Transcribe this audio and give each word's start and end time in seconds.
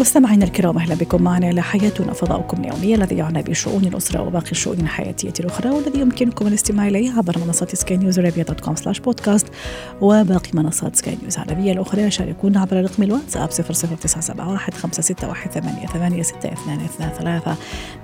مستمعينا 0.00 0.44
الكرام 0.44 0.78
أهلا 0.78 0.94
بكم 0.94 1.22
معنا 1.22 1.46
على 1.46 1.62
حياتنا 1.62 2.12
فضاؤكم 2.12 2.60
اليومي 2.60 2.94
الذي 2.94 3.16
يعنى 3.16 3.42
بشؤون 3.42 3.84
الأسرة 3.84 4.22
وباقي 4.22 4.50
الشؤون 4.50 4.80
الحياتية 4.80 5.32
الأخرى 5.40 5.70
والذي 5.70 6.00
يمكنكم 6.00 6.46
الاستماع 6.46 6.88
إليه 6.88 7.12
عبر 7.12 7.38
منصة 7.46 7.66
سكاي 7.72 7.96
نيوز 7.96 8.18
عربيه 8.18 8.42
dot 8.42 8.60
com 8.60 8.76
slash 8.76 9.00
podcast 9.00 9.46
وباقي 10.00 10.50
منصات 10.54 10.96
سكاي 10.96 11.18
نيوز 11.22 11.38
العربية 11.38 11.72
الأخرى. 11.72 12.10
شاركونا 12.10 12.60
عبر 12.60 12.84
رقم 12.84 13.02
الواتساب 13.02 13.50
00971 13.50 14.74
561 14.74 15.52
88 15.52 16.22
623 16.22 17.56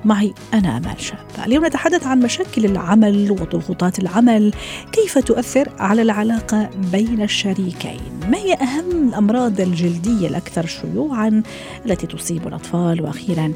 معي 0.05 0.35
أنا 0.55 0.77
آمال 0.77 1.01
شاب. 1.01 1.19
اليوم 1.47 1.67
نتحدث 1.67 2.07
عن 2.07 2.21
مشاكل 2.21 2.65
العمل 2.65 3.31
وضغوطات 3.31 3.99
العمل. 3.99 4.53
كيف 4.93 5.19
تؤثر 5.19 5.69
على 5.79 6.03
العلاقة 6.03 6.71
بين 6.93 7.23
الشريكين؟ 7.23 8.16
ما 8.29 8.39
هي 8.39 8.55
أهم 8.55 9.09
الأمراض 9.09 9.61
الجلدية 9.61 10.29
الأكثر 10.29 10.67
شيوعا 10.67 11.43
التي 11.87 12.07
تصيب 12.07 12.49
الأطفال؟ 12.49 13.03
وأخيرا 13.03 13.53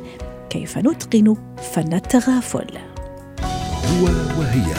كيف 0.50 0.78
نتقن 0.78 1.36
فن 1.72 1.92
التغافل؟ 1.92 2.78
هو 3.84 4.04
وهي. 4.38 4.74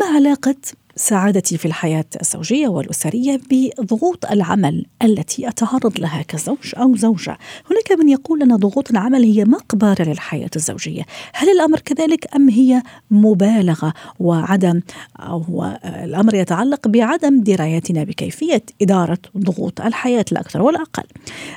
ما 0.00 0.06
علاقة 0.16 0.56
سعادتي 0.96 1.58
في 1.58 1.66
الحياة 1.66 2.04
الزوجية 2.20 2.68
والأسرية 2.68 3.40
بضغوط 3.50 4.26
العمل 4.26 4.86
التي 5.02 5.48
أتعرض 5.48 6.00
لها 6.00 6.22
كزوج 6.22 6.74
أو 6.76 6.96
زوجة. 6.96 7.38
هناك 7.70 8.00
من 8.00 8.08
يقول 8.08 8.42
أن 8.42 8.56
ضغوط 8.56 8.90
العمل 8.90 9.22
هي 9.24 9.44
مقبرة 9.44 10.02
للحياة 10.02 10.50
الزوجية. 10.56 11.02
هل 11.32 11.48
الأمر 11.50 11.80
كذلك 11.80 12.36
أم 12.36 12.48
هي 12.48 12.82
مبالغة 13.10 13.94
وعدم 14.20 14.80
أو 15.20 15.38
هو 15.38 15.80
الأمر 15.84 16.34
يتعلق 16.34 16.88
بعدم 16.88 17.40
درايتنا 17.40 18.04
بكيفية 18.04 18.62
إدارة 18.82 19.18
ضغوط 19.38 19.80
الحياة 19.80 20.24
لا 20.32 20.40
أكثر 20.40 20.62
ولا 20.62 20.82
أقل 20.82 21.04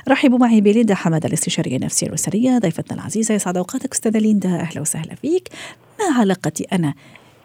رحبوا 0.08 0.38
معي 0.38 0.60
بليندا 0.60 0.94
حمد 0.94 1.24
الاستشارية 1.24 1.76
النفسية 1.76 2.06
الأسرية 2.06 2.58
ضيفتنا 2.58 2.98
العزيزة 2.98 3.34
يسعد 3.34 3.56
أوقاتك 3.56 3.92
أستاذة 3.92 4.18
ليندا 4.18 4.60
أهلا 4.60 4.80
وسهلا 4.80 5.14
فيك. 5.14 5.48
ما 6.00 6.20
علاقتي 6.20 6.64
أنا 6.72 6.94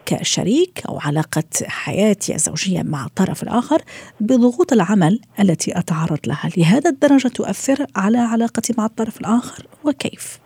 كشريك 0.06 0.84
أو 0.90 1.00
علاقة 1.06 1.44
حياتي 1.68 2.36
الزوجية 2.36 2.82
مع 2.84 3.06
الطرف 3.06 3.44
الآخر 3.44 3.78
بضغوط 4.20 4.73
العمل 4.73 5.20
التي 5.40 5.80
أتعرض 5.80 6.20
لها. 6.28 6.50
لهذا 6.58 6.90
الدرجة 6.90 7.28
تؤثر 7.28 7.86
على 7.95 8.18
علاقتي 8.18 8.73
مع 8.78 8.86
الطرف 8.86 9.22
الآخر 9.22 9.64
وكيف؟ 9.84 10.44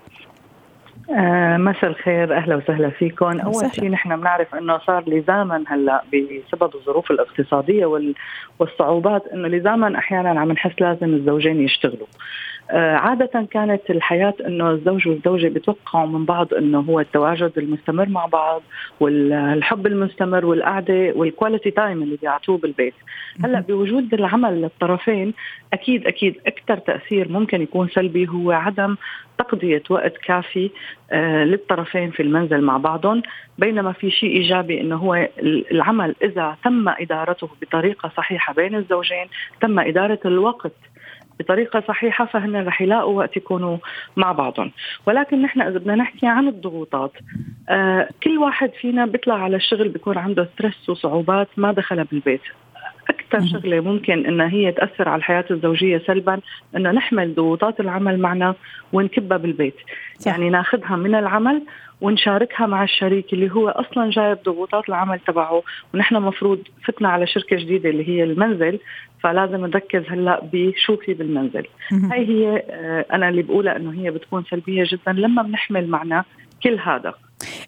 آه 1.11 1.57
مساء 1.57 1.89
الخير 1.89 2.37
أهلا 2.37 2.55
وسهلا 2.55 2.89
فيكم. 2.89 3.39
أول 3.39 3.71
شيء 3.75 3.89
نحن 3.89 4.15
بنعرف 4.15 4.55
إنه 4.55 4.77
صار 4.77 5.09
لزاما 5.09 5.63
هلأ 5.67 6.03
بسبب 6.13 6.75
الظروف 6.75 7.11
الاقتصادية 7.11 8.13
والصعوبات 8.59 9.23
إنه 9.33 9.47
لزاما 9.47 9.97
أحيانا 9.97 10.39
عم 10.39 10.51
نحس 10.51 10.71
لازم 10.79 11.13
الزوجين 11.13 11.61
يشتغلوا. 11.61 12.07
عادة 12.69 13.47
كانت 13.51 13.81
الحياة 13.89 14.33
إنه 14.45 14.71
الزوج 14.71 15.07
والزوجة 15.07 15.47
بيتوقعوا 15.47 16.07
من 16.07 16.25
بعض 16.25 16.53
إنه 16.53 16.79
هو 16.79 16.99
التواجد 16.99 17.51
المستمر 17.57 18.09
مع 18.09 18.25
بعض 18.25 18.61
والحب 18.99 19.87
المستمر 19.87 20.45
والقعدة 20.45 21.13
وال 21.15 21.28
quality 21.28 21.71
time 21.71 22.03
اللي 22.03 22.17
بيعطوه 22.21 22.57
بالبيت. 22.57 22.93
هلأ 23.43 23.59
بوجود 23.59 24.13
العمل 24.13 24.61
للطرفين 24.61 25.33
أكيد 25.73 26.07
أكيد 26.07 26.35
أكثر 26.47 26.77
تأثير 26.77 27.31
ممكن 27.31 27.61
يكون 27.61 27.89
سلبي 27.89 28.27
هو 28.27 28.51
عدم 28.51 28.95
تقضية 29.37 29.83
وقت 29.89 30.17
كافي 30.17 30.69
آه 31.11 31.43
للطرفين 31.43 32.11
في 32.11 32.23
المنزل 32.23 32.61
مع 32.61 32.77
بعضهم 32.77 33.21
بينما 33.57 33.91
في 33.91 34.11
شيء 34.11 34.29
إيجابي 34.29 34.81
أنه 34.81 34.95
هو 34.95 35.27
العمل 35.71 36.15
إذا 36.23 36.55
تم 36.63 36.89
إدارته 36.89 37.49
بطريقة 37.61 38.11
صحيحة 38.17 38.53
بين 38.53 38.75
الزوجين 38.75 39.25
تم 39.61 39.79
إدارة 39.79 40.19
الوقت 40.25 40.73
بطريقة 41.39 41.83
صحيحة 41.87 42.25
فهن 42.25 42.67
رح 42.67 42.81
يلاقوا 42.81 43.17
وقت 43.17 43.37
يكونوا 43.37 43.77
مع 44.15 44.31
بعضهم. 44.31 44.71
ولكن 45.05 45.41
نحن 45.41 45.61
إذا 45.61 45.77
بدنا 45.79 45.95
نحكي 45.95 46.27
عن 46.27 46.47
الضغوطات 46.47 47.11
آه 47.69 48.09
كل 48.23 48.37
واحد 48.37 48.71
فينا 48.81 49.05
بيطلع 49.05 49.43
على 49.43 49.55
الشغل 49.55 49.89
بيكون 49.89 50.17
عنده 50.17 50.49
ستريس 50.53 50.89
وصعوبات 50.89 51.47
ما 51.57 51.71
دخلها 51.71 52.03
بالبيت. 52.11 52.41
أكثر 53.09 53.47
شغلة 53.47 53.79
ممكن 53.79 54.25
إنها 54.25 54.49
هي 54.49 54.71
تأثر 54.71 55.09
على 55.09 55.19
الحياة 55.19 55.45
الزوجية 55.51 56.01
سلبا 56.07 56.39
إنه 56.75 56.91
نحمل 56.91 57.35
ضغوطات 57.35 57.79
العمل 57.79 58.19
معنا 58.19 58.55
ونكبها 58.93 59.37
بالبيت. 59.37 59.75
صح. 60.19 60.31
يعني 60.31 60.49
ناخذها 60.49 60.95
من 60.95 61.15
العمل 61.15 61.61
ونشاركها 62.01 62.67
مع 62.67 62.83
الشريك 62.83 63.33
اللي 63.33 63.51
هو 63.51 63.69
أصلا 63.69 64.09
جايب 64.09 64.37
ضغوطات 64.45 64.89
العمل 64.89 65.19
تبعه. 65.19 65.63
ونحن 65.93 66.15
مفروض 66.15 66.59
فتنا 66.83 67.09
على 67.09 67.27
شركة 67.27 67.55
جديدة 67.55 67.89
اللي 67.89 68.09
هي 68.09 68.23
المنزل 68.23 68.79
فلازم 69.23 69.65
نركز 69.65 70.03
هلأ 70.09 70.41
بشو 70.53 70.95
في 70.95 71.13
بالمنزل. 71.13 71.65
هاي 71.91 72.27
هي 72.27 72.63
آه، 72.69 73.05
أنا 73.13 73.29
اللي 73.29 73.41
بقولها 73.41 73.77
إنه 73.77 73.93
هي 74.01 74.11
بتكون 74.11 74.43
سلبية 74.49 74.83
جدا 74.87 75.11
لما 75.11 75.41
بنحمل 75.41 75.87
معنا 75.87 76.23
كل 76.63 76.79
هذا. 76.79 77.13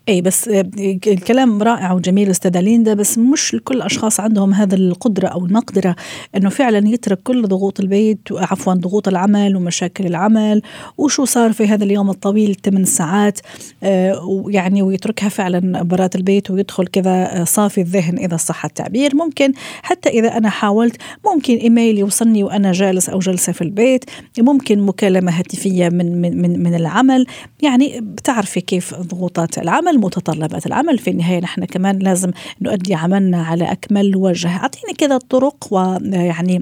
اي 0.09 0.21
بس 0.21 0.47
آه، 0.47 0.69
الكلام 1.07 1.63
رائع 1.63 1.93
وجميل 1.93 2.29
أستاذة 2.29 2.59
ليندا 2.59 2.93
بس 2.93 3.17
مش 3.17 3.57
كل 3.63 3.75
الاشخاص 3.75 4.19
عندهم 4.19 4.53
هذا 4.53 4.75
القدرة 4.75 5.27
أو 5.27 5.45
المقدرة 5.45 5.95
إنه 6.35 6.49
فعلا 6.49 6.87
يترك 6.87 7.19
كل 7.23 7.47
ضغوط 7.47 7.79
البيت 7.79 8.19
عفوا 8.31 8.73
ضغوط 8.73 9.07
العمل 9.07 9.55
ومشاكل 9.55 10.05
العمل 10.05 10.61
وشو 10.97 11.25
صار 11.25 11.53
في 11.53 11.67
هذا 11.67 11.83
اليوم 11.83 12.09
الطويل 12.09 12.55
8 12.55 12.85
ساعات 12.85 13.39
آه، 13.83 14.25
ويعني 14.25 14.81
ويتركها 14.81 15.29
فعلا 15.29 15.83
برات 15.83 16.15
البيت 16.15 16.51
ويدخل 16.51 16.87
كذا 16.87 17.41
آه، 17.41 17.43
صافي 17.43 17.81
الذهن 17.81 18.17
إذا 18.17 18.37
صح 18.37 18.65
التعبير. 18.65 19.15
ممكن 19.15 19.53
حتى 19.83 20.09
إذا 20.09 20.37
أنا 20.37 20.49
حاولت 20.49 20.95
ممكن 21.25 21.55
إيميل 21.55 21.97
يوصلني 21.97 22.43
وأنا 22.43 22.71
جالس 22.71 23.09
أو 23.09 23.19
جلسة 23.19 23.53
في 23.53 23.61
البيت 23.61 24.05
ممكن 24.39 24.79
مكالمة 24.79 25.31
هاتفية 25.39 25.89
من 25.89 26.21
من 26.21 26.41
من, 26.41 26.63
من 26.63 26.75
العمل. 26.75 27.25
يعني 27.61 28.01
بتعرفي 28.01 28.61
كيف 28.61 28.93
ضغوطات 28.93 29.58
العمل 29.59 29.97
متطلبات 29.99 30.65
العمل. 30.65 30.97
في 30.97 31.09
النهاية 31.09 31.39
نحن 31.39 31.65
كمان 31.65 31.99
لازم 31.99 32.31
نؤدي 32.61 32.93
عملنا 32.95 33.43
على 33.43 33.71
أكمل 33.71 34.15
وجه. 34.15 34.47
أعطيني 34.47 34.93
كذا 34.93 35.17
طرق 35.17 35.67
ويعني 35.71 36.61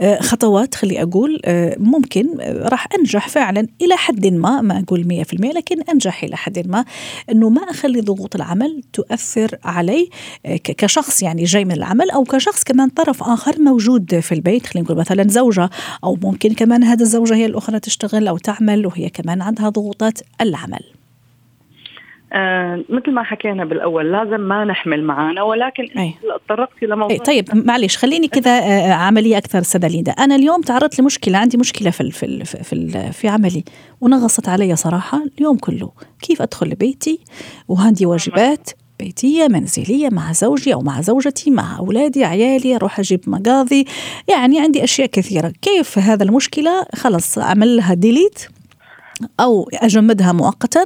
آه، 0.00 0.20
خطوات 0.20 0.74
خلي 0.74 1.02
أقول 1.02 1.40
آه، 1.44 1.76
ممكن 1.78 2.40
آه، 2.40 2.68
راح 2.68 2.86
أنجح 2.98 3.28
فعلا 3.28 3.66
إلى 3.82 3.96
حد 3.96 4.26
ما 4.26 4.60
ما 4.60 4.78
أقول 4.78 5.06
مية 5.06 5.22
في 5.22 5.32
المية 5.32 5.52
لكن 5.52 5.82
أنجح 5.82 6.24
إلى 6.24 6.36
حد 6.36 6.68
ما. 6.68 6.84
أنه 7.30 7.48
ما 7.48 7.62
أخلي 7.62 8.00
ضغوط 8.00 8.34
العمل 8.34 8.82
تؤثر 8.92 9.58
علي 9.64 10.08
كشخص 10.64 11.22
يعني 11.22 11.44
جاي 11.44 11.64
من 11.64 11.72
العمل 11.72 12.10
أو 12.10 12.24
كشخص 12.24 12.64
كمان 12.64 12.88
طرف 12.88 13.22
آخر 13.22 13.60
موجود 13.60 14.20
في 14.20 14.32
البيت. 14.32 14.66
خلينا 14.66 14.84
نقول 14.86 14.98
مثلا 14.98 15.28
زوجة 15.28 15.70
أو 16.04 16.18
ممكن 16.22 16.54
كمان 16.54 16.84
هذه 16.84 17.00
الزوجة 17.00 17.34
هي 17.34 17.46
الأخرى 17.46 17.80
تشتغل 17.80 18.28
أو 18.28 18.38
تعمل 18.38 18.86
وهي 18.86 19.10
كمان 19.10 19.42
عندها 19.42 19.68
ضغوطات 19.68 20.18
العمل. 20.40 21.01
آه 22.32 22.84
مثل 22.88 23.10
ما 23.10 23.22
حكينا 23.22 23.64
بالأول 23.64 24.12
لازم 24.12 24.40
ما 24.40 24.64
نحمل 24.64 25.04
معنا 25.04 25.42
ولكن 25.42 25.82
أي. 25.98 26.14
تطرقتي 26.46 26.86
لموضوع 26.86 27.10
أي 27.10 27.18
طيب 27.18 27.48
معلش 27.54 27.96
خليني 27.96 28.28
كذا 28.28 28.50
آه، 28.50 28.92
عملية 28.92 29.38
أكثر 29.38 29.62
سداليدا 29.62 30.12
أنا 30.12 30.36
اليوم 30.36 30.60
تعرضت 30.60 31.00
لمشكلة 31.00 31.38
عندي 31.38 31.56
مشكلة 31.56 31.90
في 31.90 32.10
في 32.10 32.44
في, 32.44 33.12
في 33.12 33.28
عملي 33.28 33.64
ونغصت 34.00 34.48
علي 34.48 34.76
صراحة 34.76 35.22
اليوم 35.38 35.56
كله. 35.56 35.90
كيف 36.22 36.42
أدخل 36.42 36.68
لبيتي؟ 36.68 37.20
وعندي 37.68 38.06
واجبات 38.06 38.70
بيتية 38.98 39.48
منزلية 39.48 40.08
مع 40.08 40.32
زوجي 40.32 40.74
أو 40.74 40.80
مع 40.80 41.00
زوجتي 41.00 41.50
مع 41.50 41.78
أولادي 41.78 42.24
عيالي 42.24 42.76
أروح 42.76 42.98
أجيب 42.98 43.20
مقاضي. 43.26 43.86
يعني 44.28 44.60
عندي 44.60 44.84
أشياء 44.84 45.08
كثيرة. 45.08 45.52
كيف 45.62 45.98
هذا 45.98 46.24
المشكلة؟ 46.24 46.86
خلص 46.94 47.38
أعمل 47.38 47.76
لها 47.76 47.94
ديليت 47.94 48.48
أو 49.40 49.68
أجمدها 49.74 50.32
مؤقتا 50.32 50.84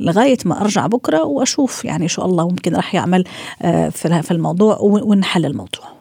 لغاية 0.00 0.38
ما 0.44 0.60
أرجع 0.60 0.86
بكرة 0.86 1.24
وأشوف 1.24 1.84
يعني 1.84 2.08
شو 2.08 2.22
الله 2.22 2.48
ممكن 2.48 2.76
راح 2.76 2.94
يعمل 2.94 3.24
آه، 3.62 3.88
في 3.88 4.30
الموضوع 4.30 4.78
ونحل 4.80 5.46
الموضوع. 5.46 5.98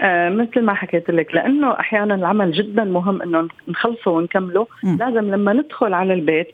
آه 0.00 0.28
مثل 0.28 0.62
ما 0.62 0.74
حكيت 0.74 1.10
لك 1.10 1.34
لأنه 1.34 1.72
أحيانا 1.80 2.14
العمل 2.14 2.52
جدا 2.52 2.84
مهم 2.84 3.22
إنه 3.22 3.48
نخلصه 3.68 4.10
ونكمله. 4.10 4.66
م. 4.82 4.96
لازم 4.96 5.30
لما 5.30 5.52
ندخل 5.52 5.94
على 5.94 6.14
البيت 6.14 6.48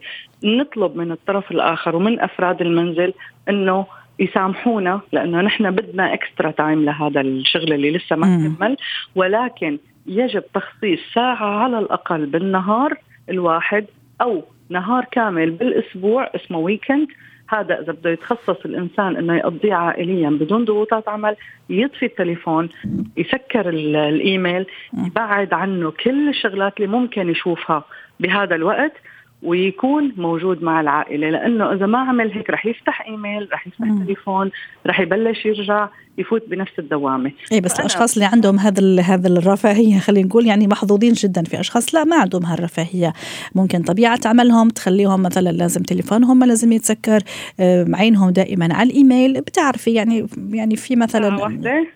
نطلب 0.45 0.97
من 0.97 1.13
الطرف 1.13 1.51
الآخر 1.51 1.97
ومن 1.97 2.21
أفراد 2.21 2.61
المنزل 2.61 3.13
إنه 3.49 3.87
يسامحونا 4.19 5.01
لأنه 5.13 5.41
نحن 5.41 5.71
بدنا 5.71 6.15
extra 6.15 6.51
time 6.51 6.85
لهذا 6.85 7.21
الشغل 7.21 7.73
اللي 7.73 7.91
لسه 7.91 8.17
ما 8.17 8.55
كمل. 8.59 8.77
ولكن 9.15 9.79
يجب 10.07 10.43
تخصيص 10.55 11.01
ساعة 11.15 11.63
على 11.63 11.79
الأقل 11.79 12.27
بالنهار 12.27 12.95
الواحد 13.31 13.87
أو 14.21 14.43
نهار 14.69 15.05
كامل 15.05 15.51
بالأسبوع 15.51 16.31
اسمه 16.35 16.59
weekend 16.59 17.09
هذا 17.49 17.81
إذا 17.81 17.93
بده 17.93 18.11
يتخصص 18.11 18.65
الإنسان 18.65 19.17
إنه 19.17 19.37
يقضيه 19.37 19.75
عائليا 19.75 20.31
بدون 20.31 20.65
ضغوطات 20.65 21.09
عمل 21.09 21.37
يطفي 21.71 22.07
التليفون 22.07 22.69
يسكر 23.17 23.69
الإيميل 23.69 24.67
يبعد 25.07 25.53
عنه 25.53 25.91
كل 25.91 26.29
الشغلات 26.29 26.77
اللي 26.77 26.89
ممكن 26.89 27.29
يشوفها 27.29 27.85
بهذا 28.21 28.55
الوقت 28.55 28.93
ويكون 29.43 30.13
موجود 30.17 30.63
مع 30.63 30.81
العائلة. 30.81 31.31
لأنه 31.31 31.73
إذا 31.73 31.87
ما 31.87 31.99
عمل 31.99 32.33
هيك 32.33 32.51
رح 32.51 32.67
يفتح 32.67 33.07
إيميل 33.07 33.49
رح 33.53 33.67
يفتح. 33.67 33.87
تليفون 34.05 34.51
رح 34.87 35.01
يبلش 35.01 35.47
يرجع. 35.47 35.89
يفوت 36.21 36.43
بنفس 36.49 36.73
الدوامة. 36.79 37.33
اي 37.53 37.61
بس 37.61 37.81
الأشخاص 37.81 38.15
اللي 38.15 38.25
عندهم 38.33 38.59
هذا 38.59 39.01
هذا 39.01 39.29
الرفاهية 39.29 39.99
خلينا 39.99 40.27
نقول 40.27 40.47
يعني 40.47 40.67
محظوظين 40.67 41.13
جدا 41.13 41.43
في 41.43 41.61
أشخاص 41.61 41.95
لا 41.95 42.05
ما 42.05 42.17
عندهم 42.17 42.45
هالرفاهية. 42.45 43.13
ممكن 43.55 43.83
طبيعة 43.83 44.21
عملهم 44.25 44.69
تخليهم 44.69 45.23
مثلا 45.23 45.51
لازم 45.51 45.83
تليفونهم 45.83 46.45
لازم 46.45 46.73
يتسكر. 46.73 47.21
عينهم 47.95 48.31
دائما 48.31 48.75
على 48.75 48.91
الإيميل. 48.91 49.41
بتعرفي 49.41 49.91
يعني 49.91 50.27
يعني 50.53 50.77
في 50.77 50.97
مثلا 50.97 51.29
ساعة 51.29 51.43
واحدة؟ 51.43 51.87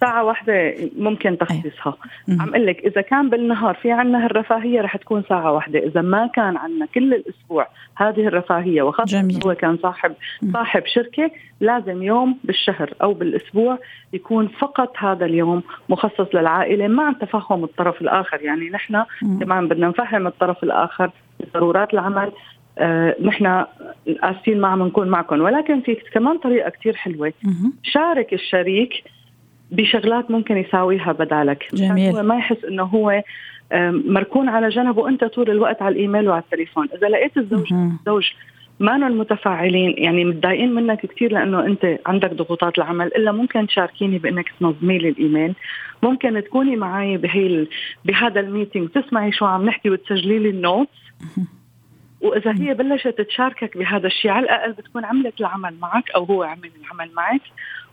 ساعة 0.00 0.24
واحدة 0.24 0.74
ممكن 0.98 1.38
تخصيصها 1.38 1.96
عم 2.28 2.48
أقول 2.48 2.66
لك 2.66 2.78
إذا 2.78 3.00
كان 3.00 3.30
بالنهار 3.30 3.74
في 3.74 3.92
عندنا 3.92 4.24
هالرفاهية 4.24 4.80
رح 4.80 4.96
تكون 4.96 5.22
ساعة 5.28 5.52
واحدة. 5.52 5.78
إذا 5.78 6.00
ما 6.00 6.30
كان 6.34 6.56
عندنا 6.56 6.86
كل 6.86 7.14
الأسبوع 7.14 7.68
هذه 7.96 8.26
الرفاهية 8.26 8.82
وخاصة 8.82 9.28
هو 9.46 9.54
كان 9.54 9.78
صاحب 9.82 10.12
صاحب 10.52 10.82
شركة 10.94 11.30
لازم 11.60 12.02
يوم 12.02 12.38
بالشهر 12.44 12.94
أو 13.02 13.14
بالأسبوع 13.14 13.61
يكون 14.12 14.48
فقط 14.48 14.92
هذا 14.98 15.26
اليوم 15.26 15.62
مخصص 15.88 16.34
للعائلة 16.34 16.88
مع 16.88 17.12
تفهم 17.12 17.64
الطرف 17.64 18.00
الآخر. 18.00 18.42
يعني 18.42 18.70
نحن 18.70 19.04
كمان 19.40 19.68
بدنا 19.68 19.88
نفهم 19.88 20.26
الطرف 20.26 20.62
الآخر 20.62 21.10
ضرورات 21.54 21.94
العمل. 21.94 22.32
آه 22.78 23.16
نحن 23.22 23.64
آسفين 24.08 24.60
ما 24.60 24.68
عم 24.68 24.82
نكون 24.82 25.08
معكم 25.08 25.40
ولكن 25.40 25.80
في 25.80 25.94
كمان 25.94 26.38
طريقة 26.38 26.70
كثير 26.70 26.96
حلوة. 26.96 27.32
شارك 27.82 28.32
الشريك 28.32 29.04
بشغلات 29.70 30.30
ممكن 30.30 30.56
يساويها 30.56 31.12
بدالك. 31.12 31.68
جميل. 31.74 32.16
هو 32.16 32.22
ما 32.22 32.36
يحس 32.36 32.64
إنه 32.64 32.82
هو 32.82 33.22
مركون 33.90 34.48
على 34.48 34.68
جنب 34.68 34.96
وأنت 34.96 35.24
طول 35.24 35.50
الوقت 35.50 35.82
على 35.82 35.92
الإيميل 35.92 36.28
وعلى 36.28 36.42
التليفون. 36.42 36.88
إذا 36.98 37.08
لقيت 37.08 37.36
الزوج 37.36 37.72
الزوج 37.72 38.32
ما 38.82 38.96
المتفاعلين 38.96 39.94
يعني 39.98 40.24
متضايقين 40.24 40.74
منك 40.74 41.06
كثير 41.06 41.32
لأنه 41.32 41.66
أنت 41.66 41.98
عندك 42.06 42.32
ضغوطات 42.32 42.78
العمل 42.78 43.06
إلا 43.06 43.32
ممكن 43.32 43.66
تشاركيني 43.66 44.18
بأنك 44.18 44.52
تنظمي 44.60 44.98
لي 44.98 45.08
الإيميل. 45.08 45.54
ممكن 46.02 46.42
تكوني 46.44 46.76
معي 46.76 47.16
بهي 47.16 47.66
بهذا 48.04 48.40
ال 48.40 48.46
meeting 48.46 48.88
تسمعي 48.88 49.32
شو 49.32 49.44
عم 49.44 49.64
نحكي 49.66 49.90
وتسجلي 49.90 50.38
لي 50.38 50.50
ال 50.50 50.56
notes. 50.56 50.90
وإذا 52.20 52.54
هي 52.60 52.74
بلشت 52.74 53.20
تشاركك 53.20 53.78
بهذا 53.78 54.06
الشيء 54.06 54.30
على 54.30 54.44
الأقل 54.44 54.72
بتكون 54.72 55.04
عملت 55.04 55.40
العمل 55.40 55.74
معك 55.80 56.10
أو 56.10 56.24
هو 56.24 56.42
عمل 56.42 56.70
العمل 56.80 57.14
معك. 57.14 57.42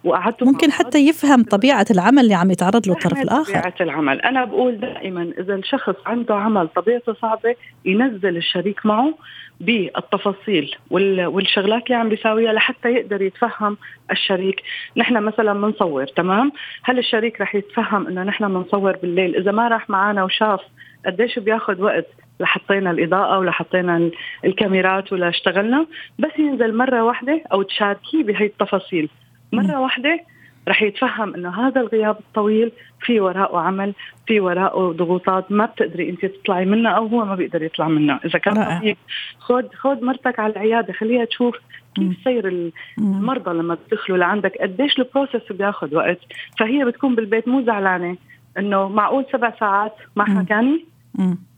وقعدتوا 0.03 0.47
ممكن 0.47 0.71
حتى 0.71 1.07
يفهم 1.07 1.43
طبيعة 1.43 1.85
العمل 1.91 2.19
اللي 2.19 2.33
عم 2.33 2.51
يتعرض 2.51 2.87
له 2.87 2.93
الطرف 2.93 3.21
الآخر. 3.21 3.53
طبيعة 3.53 3.73
العمل. 3.81 4.21
أنا 4.21 4.45
بقول 4.45 4.79
دائما 4.79 5.33
إذا 5.39 5.55
الشخص 5.55 5.95
عنده 6.05 6.35
عمل 6.35 6.67
طبيعته 6.67 7.13
صعبة 7.13 7.55
ينزل 7.85 8.37
الشريك 8.37 8.85
معه 8.85 9.13
بالتفاصيل 9.59 10.75
والشغلات 10.89 11.83
اللي 11.85 11.95
عم 11.95 12.09
بيساويها 12.09 12.53
لحتى 12.53 12.89
يقدر 12.89 13.21
يتفهم 13.21 13.77
الشريك. 14.11 14.61
نحن 14.97 15.23
مثلا 15.23 15.53
بنصور 15.53 16.05
تمام؟ 16.05 16.51
هل 16.83 16.99
الشريك 16.99 17.41
رح 17.41 17.55
يتفهم 17.55 18.07
إنه 18.07 18.23
نحن 18.23 18.47
بنصور 18.47 18.97
بالليل؟ 18.97 19.35
إذا 19.35 19.51
ما 19.51 19.67
راح 19.67 19.89
معنا 19.89 20.23
وشاف 20.23 20.59
قديش 21.05 21.39
بياخذ 21.39 21.81
وقت 21.81 22.07
لحطينا 22.39 22.91
الإضاءة 22.91 23.39
ولحطينا 23.39 24.09
الكاميرات 24.45 25.13
ولا 25.13 25.29
اشتغلنا 25.29 25.85
بس 26.19 26.31
ينزل 26.39 26.77
مرة 26.77 27.03
واحدة 27.03 27.41
أو 27.53 27.61
تشاركيه 27.61 28.23
بهي 28.23 28.45
التفاصيل. 28.45 29.09
مرة 29.53 29.79
واحدة 29.79 30.19
رح 30.67 30.81
يتفهم 30.81 31.35
إنه 31.35 31.67
هذا 31.67 31.81
الغياب 31.81 32.17
الطويل 32.19 32.71
في 33.01 33.19
وراءه 33.19 33.59
عمل 33.59 33.93
في 34.27 34.39
وراءه 34.39 34.91
ضغوطات 34.91 35.51
ما 35.51 35.65
بتقدري 35.65 36.09
أنت 36.09 36.25
تطلعي 36.25 36.65
منها 36.65 36.91
أو 36.91 37.07
هو 37.07 37.25
ما 37.25 37.35
بيقدر 37.35 37.63
يطلع 37.63 37.87
منها 37.87 38.19
إذا 38.25 38.39
كان 38.39 38.79
طبيب 38.79 38.97
خذ 39.39 39.67
خذ 39.73 40.05
مرتك 40.05 40.39
على 40.39 40.53
العيادة 40.53 40.93
خليها 40.93 41.25
تشوف 41.25 41.55
كيف 41.95 42.17
سير 42.23 42.71
المرضى 42.97 43.51
لما 43.51 43.77
بيدخلوا 43.89 44.17
لعندك 44.17 44.57
قديش 44.61 44.99
البروسس 44.99 45.51
بياخذ 45.51 45.95
وقت. 45.95 46.19
فهي 46.59 46.85
بتكون 46.85 47.15
بالبيت 47.15 47.47
مو 47.47 47.61
زعلانة 47.61 48.17
إنه 48.57 48.87
معقول 48.89 49.25
سبع 49.31 49.53
ساعات 49.59 49.93
ما 50.15 50.25
حكاني؟ 50.25 50.85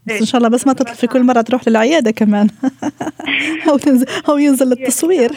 بس 0.06 0.20
إن 0.20 0.26
شاء 0.26 0.38
الله 0.38 0.50
بس 0.50 0.68
ما 0.68 0.74
تطلع 0.74 0.94
في 0.94 1.08
كل 1.08 1.24
مرة 1.24 1.42
تروح 1.42 1.68
للعيادة 1.68 2.12
كمان. 2.12 2.48
أو 3.70 3.78
تنزل 3.78 4.06
أو 4.30 4.38
ينزل 4.38 4.66
للتصوير. 4.66 5.32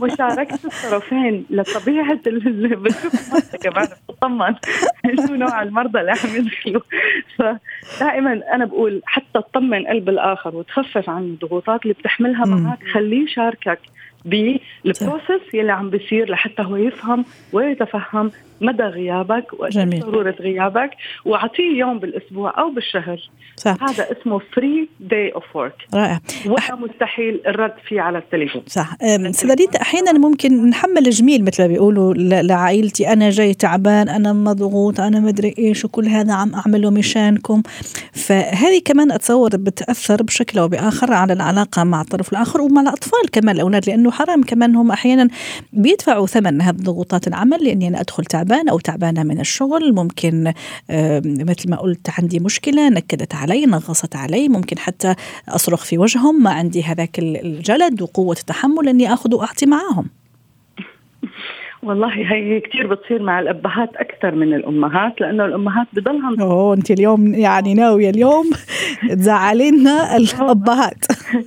مشاركة 0.00 0.58
الطرفين 0.64 1.44
لطبيعة 1.50 2.18
اللي 2.26 2.76
بتشوف 2.76 3.56
كمان 3.56 3.88
بتطمن 4.08 4.54
شو 5.26 5.34
نوع 5.34 5.62
المرضى 5.62 6.00
اللي 6.00 6.10
عم 6.10 6.36
يدخلوا. 6.36 6.82
فدائما 7.36 8.40
أنا 8.54 8.64
بقول 8.64 9.02
حتى 9.06 9.26
تطمن 9.34 9.86
قلب 9.86 10.08
الآخر 10.08 10.56
وتخفف 10.56 11.10
عن 11.10 11.22
الضغوطات 11.22 11.82
اللي 11.82 11.94
بتحملها 11.94 12.44
معك. 12.44 12.78
خليه 12.94 13.24
يشاركك 13.24 13.78
بال 14.24 14.53
process 14.53 15.54
يلي 15.54 15.72
عم 15.72 15.90
بيصير 15.90 16.30
لحتى 16.30 16.62
هو 16.62 16.76
يفهم 16.76 17.24
ويتفهم 17.52 18.30
مدى 18.60 18.82
غيابك 18.82 19.46
وضروره 19.52 20.34
غيابك 20.40 20.90
وأعطيه 21.24 21.78
يوم 21.78 21.98
بالأسبوع 21.98 22.60
أو 22.60 22.70
بالشهر. 22.70 23.30
صح. 23.56 23.76
هذا 23.82 24.06
اسمه 24.12 24.40
free 24.54 24.88
day 25.00 25.30
of 25.30 25.56
work 25.56 25.74
رائع. 25.94 26.20
ولا 26.46 26.74
مستحيل 26.74 27.40
الرد 27.46 27.72
فيه 27.88 28.00
على 28.00 28.18
التليفون. 28.18 28.62
صح. 28.66 28.96
سيدة 29.30 29.68
أحيانا 29.82 30.12
ممكن 30.12 30.68
نحمل 30.68 31.10
جميل 31.10 31.44
مثل 31.44 31.62
ما 31.62 31.68
بيقولوا 31.68 32.14
لعائلتي. 32.42 33.12
أنا 33.12 33.30
جاي 33.30 33.54
تعبان 33.54 34.08
أنا 34.08 34.32
مضغوط 34.32 35.00
أنا 35.00 35.20
مدري 35.20 35.54
إيش 35.58 35.84
وكل 35.84 36.06
هذا 36.06 36.32
عم 36.32 36.54
أعمله 36.54 36.90
مشانكم. 36.90 37.62
فهذه 38.12 38.80
كمان 38.84 39.12
أتصور 39.12 39.50
بتأثر 39.54 40.22
بشكل 40.22 40.58
أو 40.58 40.68
بآخر 40.68 41.12
على 41.12 41.32
العلاقة 41.32 41.84
مع 41.84 42.00
الطرف 42.00 42.32
الآخر 42.32 42.60
ومع 42.60 42.82
الأطفال 42.82 43.30
كمان 43.32 43.56
الأولاد 43.56 43.88
لأنه 43.88 44.10
حرام 44.10 44.42
كمان 44.42 44.76
هم 44.76 44.90
أحيانا 44.90 45.28
بيدفعوا 45.72 46.26
ثمن 46.26 46.62
هذه 46.62 46.76
ضغوطات 46.76 47.28
العمل 47.28 47.64
لأني 47.64 47.88
أنا 47.88 48.00
أدخل 48.00 48.24
تعبان 48.24 48.45
أو 48.52 48.78
تعبانة 48.78 49.22
من 49.22 49.40
الشغل 49.40 49.94
ممكن 49.94 50.52
مثل 51.24 51.70
ما 51.70 51.76
قلت 51.76 52.10
عندي 52.18 52.40
مشكلة 52.40 52.88
نكدت 52.88 53.34
علي 53.34 53.66
نغصت 53.66 54.16
علي 54.16 54.48
ممكن 54.48 54.78
حتى 54.78 55.14
أصرخ 55.48 55.84
في 55.84 55.98
وجههم 55.98 56.42
ما 56.42 56.50
عندي 56.50 56.82
هذاك 56.82 57.18
الجلد 57.18 58.02
وقوة 58.02 58.36
التحمل 58.40 58.88
إني 58.88 59.12
آخذ 59.12 59.34
وأعطي 59.34 59.66
معاهم. 59.66 60.06
والله 61.86 62.08
هي 62.08 62.60
كثير 62.60 62.86
بتصير 62.86 63.22
مع 63.22 63.40
الأبهات 63.40 63.96
أكثر 63.96 64.34
من 64.34 64.54
الأمهات 64.54 65.20
لأنه 65.20 65.44
الأمهات 65.44 65.86
بضلهم 65.92 66.40
أوه 66.40 66.74
أنت 66.74 66.90
اليوم 66.90 67.34
يعني 67.34 67.74
ناوية 67.74 68.10
اليوم 68.10 68.50
تزعلينا 69.10 70.16
الأبهات. 70.16 71.04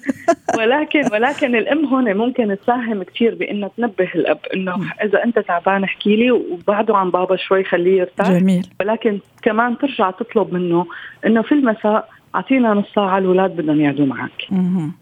ولكن 0.59 1.03
ولكن 1.11 1.55
الأم 1.55 1.85
هون 1.85 2.17
ممكن 2.17 2.57
تساهم 2.63 3.03
كثير 3.03 3.35
بإنها 3.35 3.69
تنبه 3.77 4.09
الأب 4.15 4.39
إنه 4.53 4.77
إذا 5.03 5.23
أنت 5.23 5.39
تعبان 5.39 5.83
احكي 5.83 6.15
لي 6.15 6.31
وبعده 6.31 6.97
عن 6.97 7.11
بابا 7.11 7.35
شوي 7.35 7.63
خليه 7.63 7.99
يرتاح. 7.99 8.31
جميل. 8.31 8.67
ولكن 8.79 9.19
كمان 9.41 9.77
ترجع 9.77 10.11
تطلب 10.11 10.53
منه 10.53 10.85
إنه 11.25 11.41
في 11.41 11.51
المساء 11.51 12.09
أعطينا 12.35 12.73
نص 12.73 12.85
ساعة 12.95 13.17
الاولاد 13.17 13.55
بدهم 13.55 13.81
يقعدوا 13.81 14.05
معك. 14.05 14.51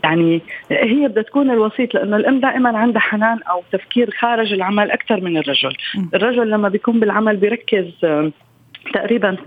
يعني 0.03 0.41
هي 0.71 1.07
بدها 1.07 1.23
تكون 1.23 1.51
الوسيط 1.51 1.93
لأنه 1.93 2.15
الأم 2.15 2.39
دائما 2.39 2.77
عندها 2.77 3.01
حنان 3.01 3.39
أو 3.43 3.63
تفكير 3.71 4.11
خارج 4.19 4.53
العمل 4.53 4.91
أكثر 4.91 5.21
من 5.21 5.37
الرجل. 5.37 5.73
الرجل 6.13 6.49
لما 6.49 6.69
بيكون 6.69 6.99
بالعمل 6.99 7.37
بيركز 7.37 7.85
تقريبا 8.93 9.37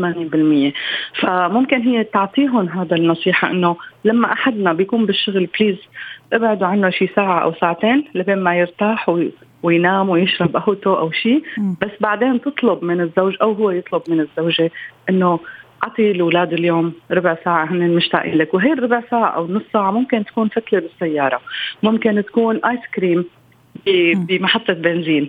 80% 1.19 1.23
فممكن 1.23 1.81
هي 1.81 2.05
تعطيهم 2.05 2.69
هذا 2.69 2.97
النصيحة 2.97 3.51
إنه 3.51 3.77
لما 4.05 4.33
أحدنا 4.33 4.73
بيكون 4.73 5.07
بالشغل 5.07 5.49
بليز 5.61 5.77
ابعدوا 6.33 6.67
عنه 6.67 6.91
شي 6.91 7.07
ساعة 7.07 7.43
أو 7.43 7.53
ساعتين 7.53 8.05
لبين 8.15 8.39
ما 8.39 8.59
يرتاح 8.59 9.11
وينام 9.63 10.09
ويشرب 10.09 10.57
قهوته 10.57 10.99
أو 10.99 11.11
شيء 11.11 11.43
بس 11.83 11.91
بعدين 12.01 12.41
تطلب 12.41 12.85
من 12.85 13.01
الزوج 13.01 13.37
أو 13.43 13.53
هو 13.53 13.71
يطلب 13.71 14.03
من 14.09 14.21
الزوجة 14.21 14.71
إنه 15.09 15.41
اعطي 15.83 16.11
الاولاد 16.11 16.53
اليوم 16.53 16.93
ربع 17.11 17.37
ساعة 17.45 17.65
هن 17.65 17.91
مشتاقين 17.91 18.35
لك 18.35 18.55
وهي 18.55 18.73
الربع 18.73 19.03
ساعة 19.11 19.29
أو 19.29 19.47
نص 19.49 19.63
ساعة 19.73 19.91
ممكن 19.91 20.25
تكون 20.25 20.49
فتله 20.49 20.81
بالسيارة. 20.81 21.41
ممكن 21.83 22.25
تكون 22.25 22.61
آيس 22.65 22.81
كريم 22.95 23.25
بمحطة 24.15 24.73
بنزين. 24.73 25.29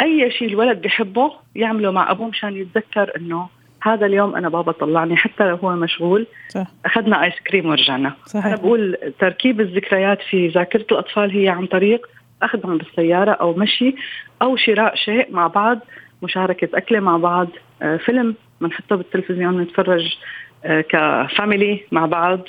أي 0.00 0.30
شيء 0.30 0.48
الولد 0.48 0.82
بحبه 0.82 1.32
يعمله 1.54 1.90
مع 1.90 2.10
أبوه 2.10 2.28
مشان 2.28 2.56
يتذكر 2.56 3.12
إنه 3.16 3.48
هذا 3.82 4.06
اليوم 4.06 4.36
أنا 4.36 4.48
بابا 4.48 4.72
طلعني 4.72 5.16
حتى 5.16 5.44
لو 5.44 5.56
هو 5.56 5.76
مشغول 5.76 6.26
صح. 6.48 6.66
أخذنا 6.84 7.24
آيس 7.24 7.34
كريم 7.46 7.66
ورجعنا. 7.66 8.12
صحيح. 8.26 8.46
أنا 8.46 8.56
بقول 8.56 8.96
تركيب 9.18 9.60
الذكريات 9.60 10.18
في 10.30 10.48
ذاكرة 10.48 10.86
الأطفال 10.92 11.30
هي 11.30 11.48
عن 11.48 11.66
طريق 11.66 12.06
أخذهم 12.42 12.78
بالسيارة 12.78 13.30
أو 13.30 13.54
مشي 13.54 13.94
أو 14.42 14.56
شراء 14.56 14.94
شيء 14.94 15.32
مع 15.32 15.46
بعض 15.46 15.78
مشاركة 16.22 16.68
أكلة 16.74 17.00
مع 17.00 17.16
بعض 17.16 17.48
آه، 17.82 17.96
فيلم. 17.96 18.34
بنحطه 18.60 18.96
بالتلفزيون 18.96 19.60
نتفرج 19.60 20.16
آه، 20.64 20.80
كفاميلي 20.80 21.80
مع 21.92 22.06
بعض 22.06 22.40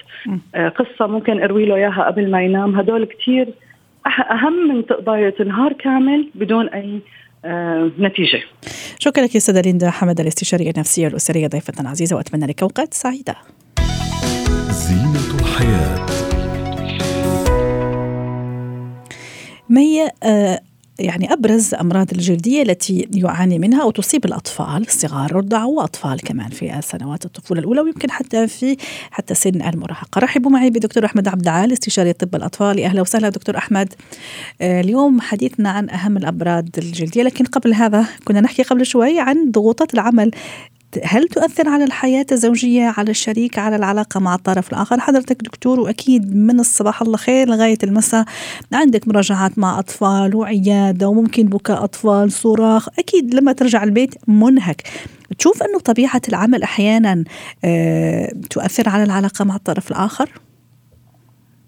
آه، 0.56 0.70
قصة 0.70 1.08
ممكن 1.08 1.44
أروي 1.44 1.66
له 1.66 1.76
إياها 1.76 2.04
قبل 2.04 2.32
ما 2.32 2.44
ينام 2.44 2.76
هدول 2.80 3.06
كثير 3.06 3.54
أهم 4.32 4.68
من 4.68 4.86
تقضاية 4.86 5.36
نهار 5.46 5.74
كامل 5.74 6.30
بدون 6.36 6.70
أي 6.70 7.00
آه 7.46 7.92
نتيجة. 8.00 8.42
شكرا 9.00 9.24
لك 9.24 9.36
أستاذة 9.36 9.62
ليندا 9.62 9.90
حمد 9.90 10.20
الاستشاريه 10.20 10.72
النفسية 10.72 11.08
الاسريه 11.08 11.48
ضيفتنا 11.48 11.82
العزيزه 11.82 12.16
وأتمنى 12.16 12.46
لك 12.46 12.62
أوقات 12.62 12.94
سعيدة. 12.94 13.36
زينة 14.70 15.40
الحياة 15.42 16.06
مي 19.70 20.10
يعني 21.00 21.34
أبرز 21.34 21.74
أمراض 21.74 22.08
الجلدية 22.12 22.62
التي 22.62 23.08
يعاني 23.14 23.60
منها 23.60 23.84
أو 23.84 23.92
تصيب 23.92 24.26
الأطفال 24.26 24.82
الصغار 24.88 25.26
الرضع 25.26 25.64
وأطفال 25.64 26.22
كمان 26.22 26.50
في 26.50 26.82
سنوات 26.82 27.26
الطفولة 27.26 27.60
الأولى 27.60 27.82
ويمكن 27.82 28.12
حتى 28.12 28.48
في 28.48 28.78
حتى 29.12 29.34
سن 29.34 29.62
المراهقة. 29.62 30.20
رحبوا 30.20 30.52
معي 30.52 30.70
بدكتور 30.70 31.06
أحمد 31.06 31.28
عبد 31.28 31.42
العال 31.42 31.74
استشاري 31.74 32.14
طب 32.14 32.36
الأطفال. 32.36 32.84
أهلا 32.84 33.02
وسهلا 33.02 33.30
دكتور 33.30 33.58
أحمد. 33.58 33.94
آه، 34.62 34.82
اليوم 34.82 35.22
حديثنا 35.22 35.70
عن 35.70 35.90
أهم 35.90 36.18
الأمراض 36.18 36.68
الجلدية 36.78 37.24
لكن 37.24 37.46
قبل 37.46 37.74
هذا 37.74 38.08
كنا 38.26 38.42
نحكي 38.42 38.64
قبل 38.64 38.86
شوي 38.86 39.20
عن 39.20 39.52
ضغوطات 39.52 39.94
العمل 39.94 40.32
هل 41.04 41.28
تؤثر 41.28 41.70
على 41.70 41.84
الحياة 41.84 42.26
الزوجية 42.32 42.94
على 42.98 43.12
الشريك 43.12 43.60
على 43.60 43.76
العلاقة 43.76 44.20
مع 44.20 44.36
الطرف 44.36 44.74
الآخر؟ 44.74 45.00
حضرتك 45.00 45.44
دكتور 45.44 45.80
وأكيد 45.80 46.36
من 46.36 46.60
الصباح 46.60 47.02
الله 47.02 47.18
خير 47.18 47.48
لغاية 47.48 47.78
المساء 47.84 48.26
عندك 48.74 49.08
مراجعات 49.08 49.60
مع 49.60 49.80
أطفال 49.80 50.36
وعيادة 50.36 51.08
وممكن 51.08 51.44
بكاء 51.44 51.84
أطفال 51.84 52.32
صراخ. 52.32 52.88
أكيد 53.00 53.34
لما 53.34 53.54
ترجع 53.54 53.84
البيت 53.84 54.16
منهك. 54.28 54.82
تشوف 55.38 55.64
أنه 55.64 55.80
طبيعة 55.80 56.22
العمل 56.30 56.64
أحيانا 56.64 57.24
آه، 57.66 58.34
تؤثر 58.50 58.90
على 58.90 59.04
العلاقة 59.04 59.46
مع 59.46 59.56
الطرف 59.56 59.92
الآخر؟ 59.92 60.30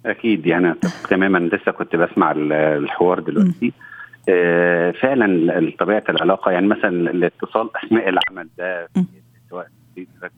أكيد 0.06 0.46
يعني 0.46 0.76
تماما 1.10 1.38
لسه 1.38 1.72
كنت 1.72 1.96
بسمع 1.96 2.34
الحوار 2.38 3.20
دلوقتي. 3.20 3.74
آه، 3.80 3.93
فعلا 5.02 5.72
طبيعة 5.80 6.04
العلاقة 6.10 6.52
يعني 6.52 6.68
مثلا 6.68 7.12
الاتصال 7.12 7.70
أثناء 7.86 8.10
العمل 8.10 8.50
ده 8.58 8.88
سواء 9.50 9.68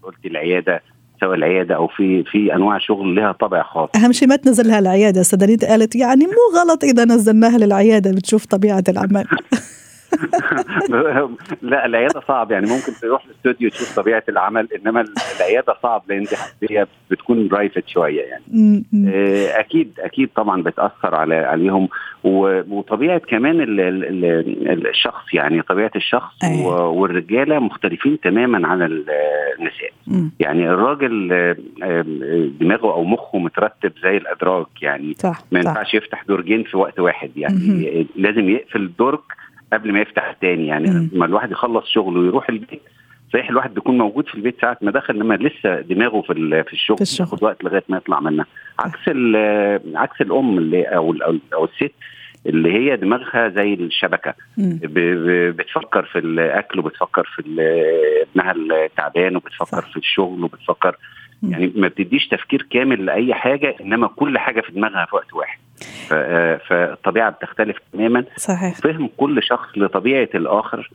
قلت 0.03 0.25
العيادة 0.25 0.81
سواء 1.21 1.33
العيادة 1.33 1.75
أو 1.75 1.87
في 1.87 2.23
في 2.23 2.55
أنواع 2.55 2.77
شغل 2.77 3.15
لها 3.15 3.31
طابع 3.31 3.63
خاص. 3.63 3.89
أهم 3.95 4.11
شيء 4.11 4.27
ما 4.27 4.35
تنزلها 4.35 4.79
العيادة 4.79 5.21
أستاذ 5.21 5.67
قالت 5.67 5.95
يعني 5.95 6.25
مو 6.25 6.59
غلط 6.59 6.83
إذا 6.83 7.05
نزلناها 7.05 7.57
للعيادة 7.57 8.11
بتشوف 8.11 8.45
طبيعة 8.45 8.83
العمل. 8.89 9.25
لا 11.61 11.85
العيادة 11.85 12.21
صعب. 12.27 12.51
يعني 12.51 12.67
ممكن 12.67 12.93
تروح 13.01 13.25
الاستوديو 13.25 13.69
تشوف 13.69 13.95
طبيعة 13.95 14.23
العمل 14.29 14.67
إنما 14.73 15.05
العيادة 15.37 15.75
صعب 15.83 16.03
لأن 16.09 16.25
دي 16.61 16.85
بتكون 17.11 17.47
برايفت 17.47 17.87
شوية 17.87 18.21
يعني. 18.21 18.83
آه، 19.07 19.59
أكيد 19.59 19.99
أكيد 19.99 20.29
طبعا 20.35 20.63
بتأثر 20.63 21.15
على 21.15 21.35
عليهم. 21.35 21.89
وطبيعة 22.23 23.17
كمان 23.17 23.65
الشخص 24.89 25.33
يعني 25.33 25.61
طبيعة 25.61 25.91
الشخص 25.95 26.33
أيوة. 26.43 26.87
والرجالة 26.87 27.59
مختلفين 27.59 28.19
تماما 28.19 28.67
عن 28.67 28.81
النساء. 28.81 29.91
يعني 30.39 30.69
الراجل 30.69 31.33
آه، 31.83 32.01
دماغه 32.59 32.93
أو 32.93 33.03
مخه 33.03 33.37
مترتب 33.39 33.91
زي 34.03 34.17
الادراج 34.17 34.65
يعني. 34.81 35.13
صح 35.13 35.39
ما 35.51 35.59
ينفعش 35.59 35.93
يفتح 35.93 36.23
درجين 36.27 36.63
في 36.63 36.77
وقت 36.77 36.99
واحد 36.99 37.31
يعني. 37.37 38.07
لازم 38.15 38.49
يقفل 38.49 38.91
درج 38.99 39.19
قبل 39.75 39.93
ما 39.93 39.99
يفتح 40.01 40.31
تاني. 40.41 40.67
يعني 40.67 41.09
لما 41.13 41.25
الواحد 41.25 41.51
يخلص 41.51 41.85
شغله 41.87 42.19
ويروح 42.19 42.49
البيت 42.49 42.81
صحيح 43.33 43.49
الواحد 43.49 43.73
بيكون 43.73 43.97
موجود 43.97 44.27
في 44.27 44.35
البيت 44.35 44.61
ساعه 44.61 44.77
ما 44.81 44.91
دخل 44.91 45.15
إنما 45.15 45.33
لسه 45.33 45.81
دماغه 45.81 46.21
في 46.21 46.63
في 46.63 46.73
الشغل 46.73 46.97
ياخد 47.19 47.43
وقت 47.43 47.63
لغاية 47.63 47.83
ما 47.89 47.97
يطلع 47.97 48.19
منها. 48.19 48.45
عكس 48.79 48.99
عكس 49.95 50.21
الأم 50.21 50.57
اللي 50.57 50.83
أو 50.83 51.15
أو 51.53 51.65
الست 51.65 51.93
اللي 52.45 52.73
هي 52.73 52.95
دماغها 52.97 53.49
زي 53.49 53.73
الشبكة. 53.73 54.33
بتفكر 54.57 56.05
في 56.05 56.19
الأكل 56.19 56.79
وبتفكر 56.79 57.23
في 57.35 57.41
ابنها 58.31 58.51
التعبان 58.51 59.35
وبتفكر 59.35 59.81
صح. 59.81 59.91
في 59.91 59.97
الشغل 59.97 60.43
وبتفكر 60.43 60.95
يعني 61.51 61.73
ما 61.75 61.87
بتديش 61.87 62.27
تفكير 62.27 62.67
كامل 62.71 63.05
لأي 63.05 63.33
حاجة 63.33 63.75
إنما 63.81 64.07
كل 64.07 64.37
حاجة 64.37 64.61
في 64.61 64.71
دماغها 64.71 65.05
في 65.05 65.15
وقت 65.15 65.33
واحد. 65.33 65.57
فالطبيعة 66.69 67.29
بتختلف 67.29 67.77
تماما. 67.93 68.23
صحيح. 68.37 68.77
فهم 68.77 69.09
كل 69.17 69.43
شخص 69.43 69.77
لطبيعة 69.77 70.29
الآخر 70.35 70.89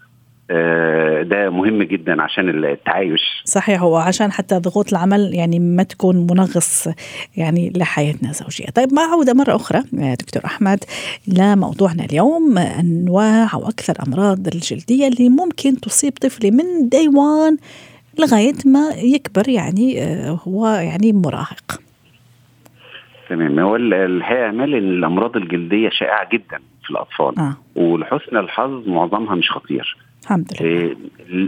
آه، 0.53 1.23
ده 1.23 1.51
مهم 1.51 1.83
جدا 1.83 2.23
عشان 2.23 2.65
التعايش. 2.65 3.43
صحيح 3.45 3.83
هو 3.83 3.97
عشان 3.97 4.33
حتى 4.33 4.59
ضغوط 4.59 4.93
العمل 4.93 5.35
يعني 5.35 5.59
ما 5.59 5.83
تكون 5.83 6.17
منغص 6.31 6.89
يعني 7.37 7.73
لحياتنا 7.77 8.31
الزوجية. 8.31 8.67
طيب 8.67 8.95
ما 8.95 9.03
عودة 9.03 9.35
مرة 9.35 9.57
أخرى 9.57 9.83
يا 9.93 10.15
دكتور 10.15 10.45
أحمد 10.45 10.85
لموضوعنا 11.29 12.05
اليوم 12.05 12.59
أنواع 12.59 13.49
أو 13.55 13.69
أكثر 13.69 13.95
أمراض 14.07 14.47
الجلدية 14.47 15.09
اللي 15.09 15.29
ممكن 15.29 15.81
تصيب 15.81 16.13
طفلي 16.13 16.51
من 16.51 16.89
داي 16.89 17.09
وان 17.09 17.57
لغاية 18.19 18.55
ما 18.67 18.89
يكبر 18.97 19.49
يعني 19.49 20.03
آه، 20.03 20.39
هو 20.49 20.67
يعني 20.69 21.13
مراهق. 21.13 21.81
تمام. 23.29 23.59
هو 23.59 23.77
الحقيقة 23.77 24.49
امال 24.49 24.75
ان 24.75 24.91
الأمراض 24.91 25.37
الجلدية 25.37 25.89
شائعة 25.89 26.29
جدا 26.33 26.59
في 26.85 26.91
الأطفال. 26.91 27.39
آه. 27.39 27.57
ولحسن 27.77 28.37
الحظ 28.37 28.89
معظمها 28.89 29.35
مش 29.35 29.51
خطير. 29.51 29.97
الحمد 30.23 30.53
لله. 30.61 30.71
إيه 30.71 30.97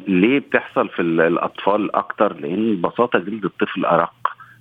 ليه 0.08 0.38
بتحصل 0.38 0.88
في 0.88 1.02
الأطفال 1.02 1.96
أكتر؟ 1.96 2.36
لأن 2.40 2.76
ببساطة 2.76 3.18
جلد 3.18 3.44
الطفل 3.44 3.84
أرق 3.84 4.12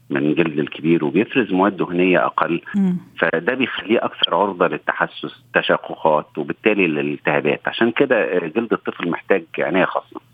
من 0.09 0.33
جلد 0.35 0.59
الكبير 0.59 1.05
وبيفرز 1.05 1.51
مواد 1.53 1.77
دهنية 1.77 2.25
أقل. 2.25 2.61
م. 2.75 2.91
فده 3.19 3.53
بيخليه 3.53 4.05
أكثر 4.05 4.35
عرضة 4.35 4.67
للتحسس 4.67 5.43
تشققات 5.55 6.37
وبالتالي 6.37 6.87
للالتهابات. 6.87 7.61
عشان 7.65 7.91
كده 7.91 8.39
جلد 8.39 8.73
الطفل 8.73 9.09
محتاج 9.09 9.43
عناية 9.59 9.85
خاصة. 9.85 10.15
آه، 10.15 10.30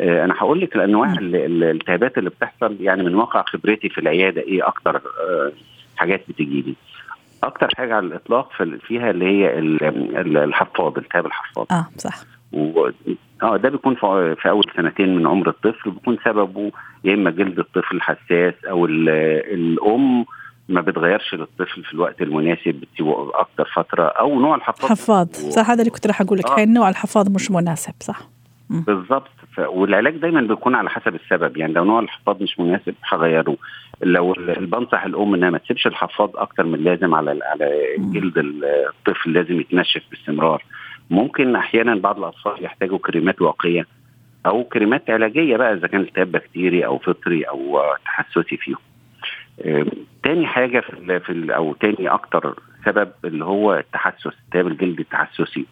أنا 0.00 0.34
هقول 0.38 0.60
لك 0.60 0.76
الانواع 0.76 1.12
الالتهابات 1.12 2.18
اللي 2.18 2.30
بتحصل. 2.30 2.76
يعني 2.80 3.02
من 3.02 3.14
واقع 3.14 3.44
خبرتي 3.46 3.88
في 3.88 3.98
العيادة 3.98 4.40
إيه 4.40 4.68
أكتر 4.68 4.96
آه، 4.96 5.52
حاجات 5.96 6.22
بتجي 6.28 6.62
لي؟ 6.62 6.74
أكتر 7.42 7.68
حاجة 7.76 7.94
على 7.94 8.06
الإطلاق 8.06 8.52
فيها 8.86 9.10
اللي 9.10 9.24
هي 9.24 9.58
الحفاض 10.44 10.98
التهاب 10.98 11.26
الحفاض. 11.26 11.66
آه 11.70 11.86
صح. 11.96 12.16
و... 12.52 12.88
آه 13.42 13.56
ده 13.56 13.68
بيكون 13.68 13.94
في 14.34 14.48
أول 14.48 14.64
سنتين 14.76 15.16
من 15.16 15.26
عمر 15.26 15.48
الطفل 15.48 15.90
بيكون 15.90 16.18
سببه 16.24 16.72
يا 17.04 17.14
إما 17.14 17.30
جلد 17.30 17.58
الطفل 17.58 18.00
حساس 18.00 18.54
أو 18.70 18.86
الأم 18.86 20.24
ما 20.68 20.80
بتغيرش 20.80 21.34
للطفل 21.34 21.84
في 21.84 21.92
الوقت 21.92 22.22
المناسب 22.22 22.74
بتسيبه 22.74 23.30
أكتر 23.34 23.70
فترة 23.74 24.04
أو 24.04 24.40
نوع 24.40 24.54
الحفاض. 24.54 24.90
حفاض. 24.90 25.28
صح 25.32 25.70
هذا 25.70 25.80
اللي 25.80 25.90
كنت 25.90 26.06
راح 26.06 26.20
أقول 26.20 26.38
لك. 26.38 26.50
آه. 26.50 26.64
نوع 26.64 26.88
الحفاض 26.88 27.34
مش 27.34 27.50
مناسب 27.50 27.92
صح. 28.00 28.20
بالظبط 28.70 29.30
والعلاج 29.58 30.16
دايما 30.16 30.40
بيكون 30.40 30.74
على 30.74 30.90
حسب 30.90 31.14
السبب. 31.14 31.56
يعني 31.56 31.72
لو 31.72 31.84
نوع 31.84 32.00
الحفاض 32.00 32.42
مش 32.42 32.60
مناسب 32.60 32.94
هغيره. 33.04 33.56
لو 34.02 34.34
بنصح 34.58 35.04
الأم 35.04 35.34
إنها 35.34 35.50
ما 35.50 35.58
تسيبش 35.58 35.86
الحفاض 35.86 36.36
أكتر 36.36 36.64
من 36.66 36.78
لازم 36.84 37.14
على 37.14 37.38
على 37.44 37.96
جلد 37.98 38.38
الطفل 38.38 39.32
لازم 39.32 39.60
يتنشف 39.60 40.02
باستمرار. 40.10 40.64
ممكن 41.10 41.56
أحيانا 41.56 41.94
بعض 41.94 42.18
الأطفال 42.18 42.64
يحتاجوا 42.64 42.98
كريمات 42.98 43.42
واقية 43.42 43.86
أو 44.46 44.64
كريمات 44.64 45.10
علاجية 45.10 45.56
بقى 45.56 45.72
إذا 45.74 45.86
كان 45.86 46.00
التهاب 46.00 46.32
بكتيري 46.32 46.86
أو 46.86 46.98
فطري 46.98 47.42
أو 47.42 47.80
تحسسي 48.04 48.56
فيهم. 48.56 48.78
آه، 49.64 49.86
تاني 50.22 50.46
حاجة 50.46 50.80
في, 50.80 51.20
في 51.20 51.56
أو 51.56 51.74
تاني 51.74 52.08
أكتر 52.08 52.54
سبب 52.84 53.08
اللي 53.24 53.44
هو 53.44 53.74
التحسس 53.74 54.26
التهاب 54.46 54.66
الجلد 54.66 55.00
التحسسي 55.00 55.66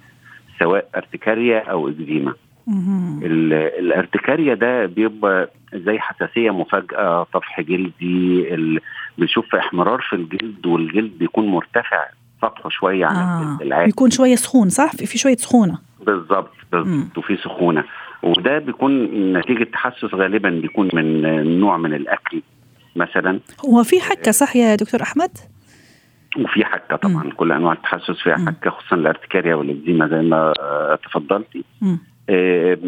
سواء 0.59 0.89
ارتكاريا 0.97 1.59
أو 1.61 1.89
اكزيما 1.89 2.35
الارتكاريا 2.69 4.55
ده 4.55 4.87
بيبقى 4.87 5.51
زي 5.75 5.99
حساسية 5.99 6.51
مفاجأة 6.51 7.27
طفح 7.33 7.61
جلدي 7.61 8.47
بنشوف 9.19 9.55
احمرار 9.55 10.01
في 10.11 10.17
الجلد 10.17 10.67
والجلد 10.67 11.19
بيكون 11.19 11.47
مرتفع 11.47 12.07
سطحه 12.43 12.69
شوية 12.69 13.07
عن 13.07 13.17
آه. 13.17 13.43
الجلد 13.43 13.63
العادي. 13.63 13.87
بيكون 13.87 14.11
شوية 14.11 14.35
سخون 14.37 14.69
صح؟ 14.69 14.91
في 14.97 15.19
شوية 15.19 15.37
سخونة. 15.37 15.79
بالظبط 16.07 16.53
بالظبط. 16.73 17.19
وفي 17.19 17.37
سخونة. 17.37 17.85
وده 18.23 18.59
بيكون 18.59 18.93
نتيجة 19.39 19.65
تحسس 19.65 20.15
غالبا 20.15 20.51
بيكون 20.51 20.89
من 20.93 21.23
نوع 21.61 21.77
من 21.77 21.95
الأكل 21.95 22.43
مثلا. 22.97 23.41
هو 23.67 23.83
في 23.83 24.01
حكة 24.01 24.31
صح 24.31 24.57
يا 24.57 24.75
دكتور 24.75 25.03
أحمد؟ 25.03 25.31
وفي 26.39 26.65
حكة 26.65 26.97
طبعا. 26.97 27.25
م. 27.25 27.31
كل 27.31 27.53
أنواع 27.53 27.73
التحسس 27.73 28.21
فيها 28.23 28.37
حكة 28.47 28.71
خصوصا 28.71 28.97
الأرتكاريا 28.97 29.55
والاكزيما 29.55 30.09
زي 30.09 30.23
ما 30.23 30.53
تفضلتي. 31.05 31.65
م. 31.83 31.97
آه، 32.31 32.79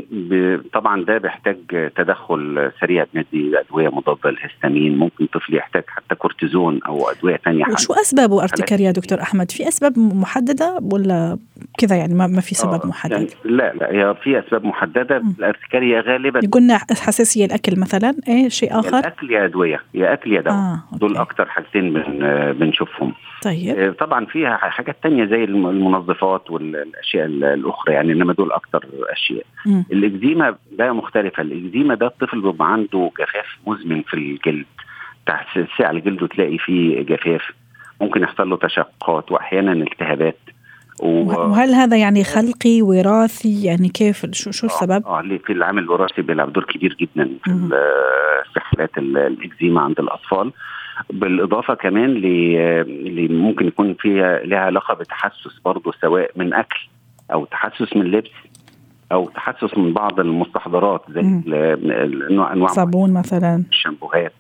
طبعا 0.73 1.05
ده 1.05 1.19
بيحتاج 1.19 1.57
تدخل 1.97 2.71
سريع 2.81 3.07
بندي 3.15 3.61
أدوية 3.61 3.89
مضادة 3.89 4.31
للهستامين. 4.31 4.99
ممكن 4.99 5.27
طفل 5.27 5.55
يحتاج 5.55 5.83
حتى 5.89 6.15
كورتيزون 6.15 6.81
أو 6.87 7.11
أدوية 7.11 7.37
ثانية 7.37 7.65
وشو 7.73 7.93
أسبابه؟ 7.93 8.43
أرتكاريا 8.43 8.91
دكتور 8.91 9.21
أحمد 9.23 9.51
في 9.51 9.69
أسباب 9.69 9.99
محددة 9.99 10.79
ولا 10.93 11.39
كذا 11.79 11.97
يعني 11.97 12.15
ما, 12.15 12.41
في 12.41 12.55
سبب 12.55 12.81
آه 12.85 12.87
محدد؟ 12.87 13.13
يعني 13.13 13.27
لا 13.45 13.73
لا 13.75 13.91
هي 13.93 14.15
في 14.23 14.39
أسباب 14.39 14.65
محددة. 14.65 15.23
الارتكاريه 15.39 16.01
غالبا 16.01 16.41
قلنا 16.53 16.79
حساسية 16.79 17.45
الأكل 17.45 17.81
مثلا 17.81 18.15
إيه 18.29 18.49
شيء 18.49 18.79
آخر؟ 18.81 18.99
الأكل 18.99 19.31
يا 19.31 19.45
أدوية 19.45 19.81
يا 19.95 20.13
أكل 20.13 20.33
يا 20.33 20.41
دواء. 20.41 20.55
آه 20.55 20.83
دول 20.93 21.17
أكثر 21.17 21.47
حاجتين 21.49 21.93
بن 21.93 22.03
بنشوفهم. 22.53 23.13
طيب. 23.43 23.79
آه، 23.79 23.91
طبعا 23.91 24.25
فيها 24.27 24.57
حاجات 24.57 24.97
تانية 25.03 25.25
زي 25.25 25.45
المنظفات 25.45 26.51
والأشياء 26.51 27.27
الأخرى 27.27 27.95
يعني 27.95 28.13
إنما 28.13 28.33
دول 28.33 28.53
أكثر 28.53 28.85
أشياء 29.13 29.28
الإكزيما 29.67 30.57
ده 30.73 30.93
مختلفة. 30.93 31.43
الإكزيما 31.43 31.95
ده 31.95 32.07
الطفل 32.07 32.41
بيبقى 32.41 32.73
عنده 32.73 33.11
جفاف 33.21 33.59
مزمن 33.67 34.03
في 34.03 34.15
الجلد. 34.15 34.67
تحت 35.27 35.59
على 35.81 36.01
جلده 36.01 36.27
تلاقي 36.27 36.59
فيه 36.59 37.03
جفاف. 37.03 37.43
ممكن 38.01 38.23
يحصل 38.23 38.51
له 38.51 38.57
تشققات 38.57 39.33
وأحيانا 39.33 39.73
التهابات. 39.73 40.39
وهل 41.03 41.75
هذا 41.75 41.97
يعني 41.97 42.25
خلقي 42.25 42.83
وراثي؟ 42.83 43.65
يعني 43.65 43.89
كيف؟ 43.89 44.27
شو 44.33 44.51
شو 44.51 44.67
السبب؟ 44.67 45.07
آه, 45.07 45.19
آه 45.19 45.39
في 45.47 45.53
العامل 45.53 45.83
الوراثي 45.83 46.23
بيلعب 46.23 46.53
دور 46.53 46.65
كبير 46.65 46.97
جدا 47.01 47.31
في 47.45 47.69
في 48.55 48.61
حالات 48.61 48.99
الإكزيما 48.99 49.81
عند 49.81 50.01
الأطفال. 50.01 50.53
بالإضافة 51.11 51.75
كمان 51.75 52.11
اللي 52.11 53.29
ممكن 53.29 53.67
يكون 53.67 53.95
فيها 53.95 54.39
لها 54.45 54.59
علاقة 54.59 54.95
بتحسس 54.95 55.59
برضه 55.65 55.93
سواء 56.01 56.31
من 56.37 56.55
أكل 56.55 56.89
أو 57.33 57.45
تحسس 57.45 57.97
من 57.97 58.05
لبس. 58.05 58.31
أو 59.13 59.29
تحسس 59.29 59.79
من 59.79 59.93
بعض 59.93 60.21
المستحضرات 60.21 61.03
زي 61.11 61.21
أنواع 62.53 62.67
صابون 62.67 63.13
مثلا. 63.13 63.65
الشامبوهات 63.71 64.33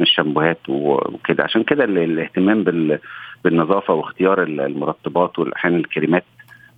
الشامبوهات 0.00 0.68
وكده. 0.68 1.44
عشان 1.44 1.62
كده 1.62 1.84
الاهتمام 1.84 2.64
بالنظافة 3.44 3.94
واختيار 3.94 4.42
المرطبات 4.42 5.38
والأحيان 5.38 5.76
الكريمات 5.76 6.24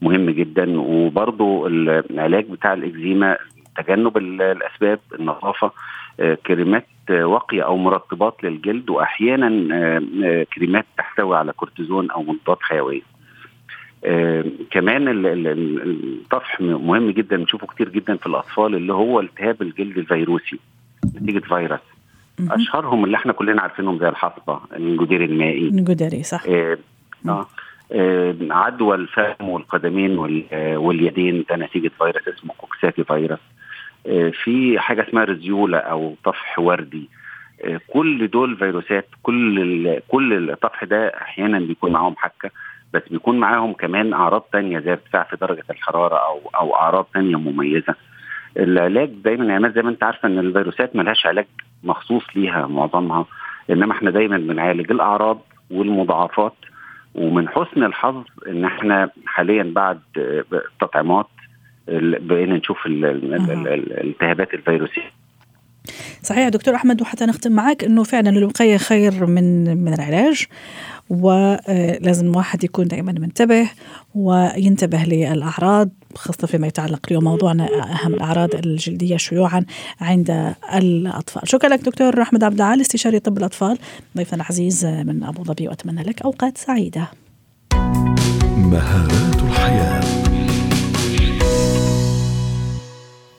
مهم 0.02 0.30
جدا. 0.30 0.80
وبرضو 0.80 1.66
العلاج 1.66 2.44
بتاع 2.50 2.72
الإكزيما 2.72 3.36
تجنب 3.76 4.16
الأسباب 4.16 5.00
النظافة 5.20 5.70
آه، 6.20 6.34
كريمات 6.46 6.86
واقية 7.10 7.62
أو 7.62 7.76
مرطبات 7.76 8.44
للجلد 8.44 8.90
واحيانا 8.90 9.74
آه، 9.76 10.02
آه، 10.24 10.46
كريمات 10.54 10.84
تحتوي 10.98 11.36
على 11.36 11.52
كورتيزون 11.52 12.10
أو 12.10 12.22
مضادات 12.22 12.58
حيوية. 12.62 13.13
كمان 14.70 15.04
الطفح 15.08 16.60
مهم 16.60 17.10
جدا 17.10 17.36
نشوفه 17.36 17.66
كتير 17.66 17.88
جدا 17.88 18.16
في 18.16 18.26
الأطفال 18.26 18.74
اللي 18.74 18.92
هو 18.92 19.20
التهاب 19.20 19.62
الجلد 19.62 19.98
الفيروسي 19.98 20.58
نتيجة 21.22 21.38
فيروس. 21.38 21.80
أشهرهم 22.50 23.04
اللي 23.04 23.16
إحنا 23.16 23.32
كلنا 23.32 23.62
عارفينهم 23.62 23.98
زي 23.98 24.08
الحصبة 24.08 24.60
الجدير 24.76 25.24
المائي. 25.24 25.68
الجدري 25.68 26.22
صح. 26.22 26.42
آه, 26.48 26.78
آه, 27.28 27.46
آه 27.92 28.34
عدوى 28.50 28.96
الفم 28.96 29.48
والقدمين 29.48 30.18
واليدين 30.76 31.44
ده 31.50 31.56
نتيجة 31.56 31.90
فيروس 31.98 32.28
اسمه 32.28 32.54
كوكساتي 32.58 33.04
فيروس. 33.04 33.38
آه 34.06 34.32
في 34.44 34.78
حاجة 34.78 35.08
اسمها 35.08 35.24
رزيولا 35.24 35.78
أو 35.90 36.14
طفح 36.24 36.58
وردي. 36.58 37.08
آه 37.64 37.80
كل 37.88 38.28
دول 38.28 38.56
فيروسات 38.56 39.08
كل 39.22 40.00
كل 40.08 40.50
الطفح 40.50 40.84
ده 40.84 41.08
أحيانا 41.08 41.58
بيكون 41.58 41.92
معاهم 41.92 42.14
حكه 42.18 42.50
بس 42.94 43.02
بيكون 43.10 43.38
معاهم 43.38 43.72
كمان 43.72 44.12
أعراض 44.12 44.42
تانية 44.52 44.78
زي 44.78 44.92
ارتفاع 44.92 45.22
في 45.22 45.36
درجة 45.36 45.64
الحرارة 45.70 46.16
أو 46.16 46.40
أو 46.60 46.76
أعراض 46.76 47.06
تانية 47.14 47.36
مميزة. 47.36 47.94
العلاج 48.56 49.08
دايما 49.08 49.44
يعني 49.44 49.70
زي 49.70 49.82
ما 49.82 49.90
أنت 49.90 50.04
عارفة 50.04 50.28
إن 50.28 50.38
الفيروسات 50.38 50.96
ملهاش 50.96 51.26
علاج 51.26 51.46
مخصوص 51.84 52.22
ليها 52.36 52.66
معظمها 52.66 53.26
إنما 53.70 53.92
إحنا 53.92 54.10
دايما 54.10 54.36
بنعالج 54.38 54.90
الأعراض 54.90 55.40
والمضاعفات. 55.70 56.54
ومن 57.14 57.48
حسن 57.48 57.84
الحظ 57.84 58.24
إن 58.48 58.64
إحنا 58.64 59.10
حاليا 59.26 59.62
بعد 59.62 60.00
التطعيمات 60.52 61.26
بقينا 61.88 62.56
نشوف 62.56 62.86
الالتهابات 62.86 64.54
الفيروسية. 64.54 65.10
صحيح 66.22 66.48
دكتور 66.48 66.74
أحمد 66.74 67.02
وحتى 67.02 67.26
نختم 67.26 67.52
معك 67.52 67.84
إنه 67.84 68.02
فعلا 68.02 68.30
الوقايه 68.30 68.76
خير 68.76 69.26
من 69.26 69.76
من 69.84 69.94
العلاج 69.94 70.44
ولازم 71.10 72.26
الواحد 72.26 72.64
يكون 72.64 72.88
دائما 72.88 73.12
منتبه 73.12 73.70
وينتبه 74.14 74.98
للأعراض 74.98 75.88
خاصة 76.14 76.46
فيما 76.46 76.66
يتعلق 76.66 77.00
اليوم 77.08 77.24
موضوعنا 77.24 77.64
أهم 77.64 78.14
الأعراض 78.14 78.54
الجلدية 78.54 79.16
شيوعا 79.16 79.64
عند 80.00 80.54
الأطفال. 80.74 81.48
شكرا 81.48 81.68
لك 81.68 81.80
دكتور 81.80 82.22
أحمد 82.22 82.44
عبد 82.44 82.54
العال 82.54 82.80
استشاري 82.80 83.18
طب 83.18 83.38
الأطفال 83.38 83.78
ضيفنا 84.16 84.42
العزيز 84.42 84.86
من 84.86 85.22
أبو 85.24 85.44
ظبي 85.44 85.68
وأتمنى 85.68 86.02
لك 86.02 86.22
أوقات 86.22 86.58
سعيدة. 86.58 87.08
مهارات 88.56 89.42
الحياة. 89.42 90.04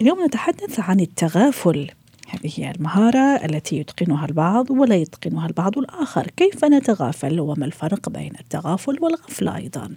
اليوم 0.01 0.25
نتحدث 0.25 0.79
عن 0.79 0.99
التغافل. 0.99 1.89
هذه 2.27 2.51
هي 2.55 2.71
المهارة 2.71 3.45
التي 3.45 3.77
يتقنها 3.77 4.25
البعض 4.25 4.71
ولا 4.71 4.95
يتقنها 4.95 5.47
البعض 5.47 5.77
الآخر. 5.77 6.27
كيف 6.37 6.65
نتغافل 6.65 7.39
وما 7.39 7.65
الفرق 7.65 8.09
بين 8.09 8.31
التغافل 8.39 8.97
والغفلة 9.01 9.55
أيضا؟ 9.55 9.95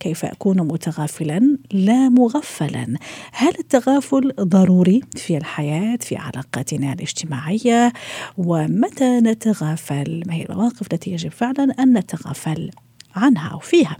كيف 0.00 0.24
أكون 0.24 0.56
متغافلا 0.58 1.58
لا 1.72 2.08
مغفلا؟ 2.08 2.96
هل 3.32 3.52
التغافل 3.58 4.32
ضروري 4.40 5.00
في 5.16 5.36
الحياة 5.36 5.96
في 5.96 6.16
علاقاتنا 6.16 6.92
الاجتماعية؟ 6.92 7.92
ومتى 8.38 9.20
نتغافل؟ 9.20 10.22
ما 10.26 10.34
هي 10.34 10.42
المواقف 10.42 10.92
التي 10.92 11.10
يجب 11.12 11.30
فعلا 11.30 11.74
أن 11.78 11.98
نتغافل 11.98 12.70
عنها 13.16 13.48
أو 13.48 13.58
فيها؟ 13.58 13.96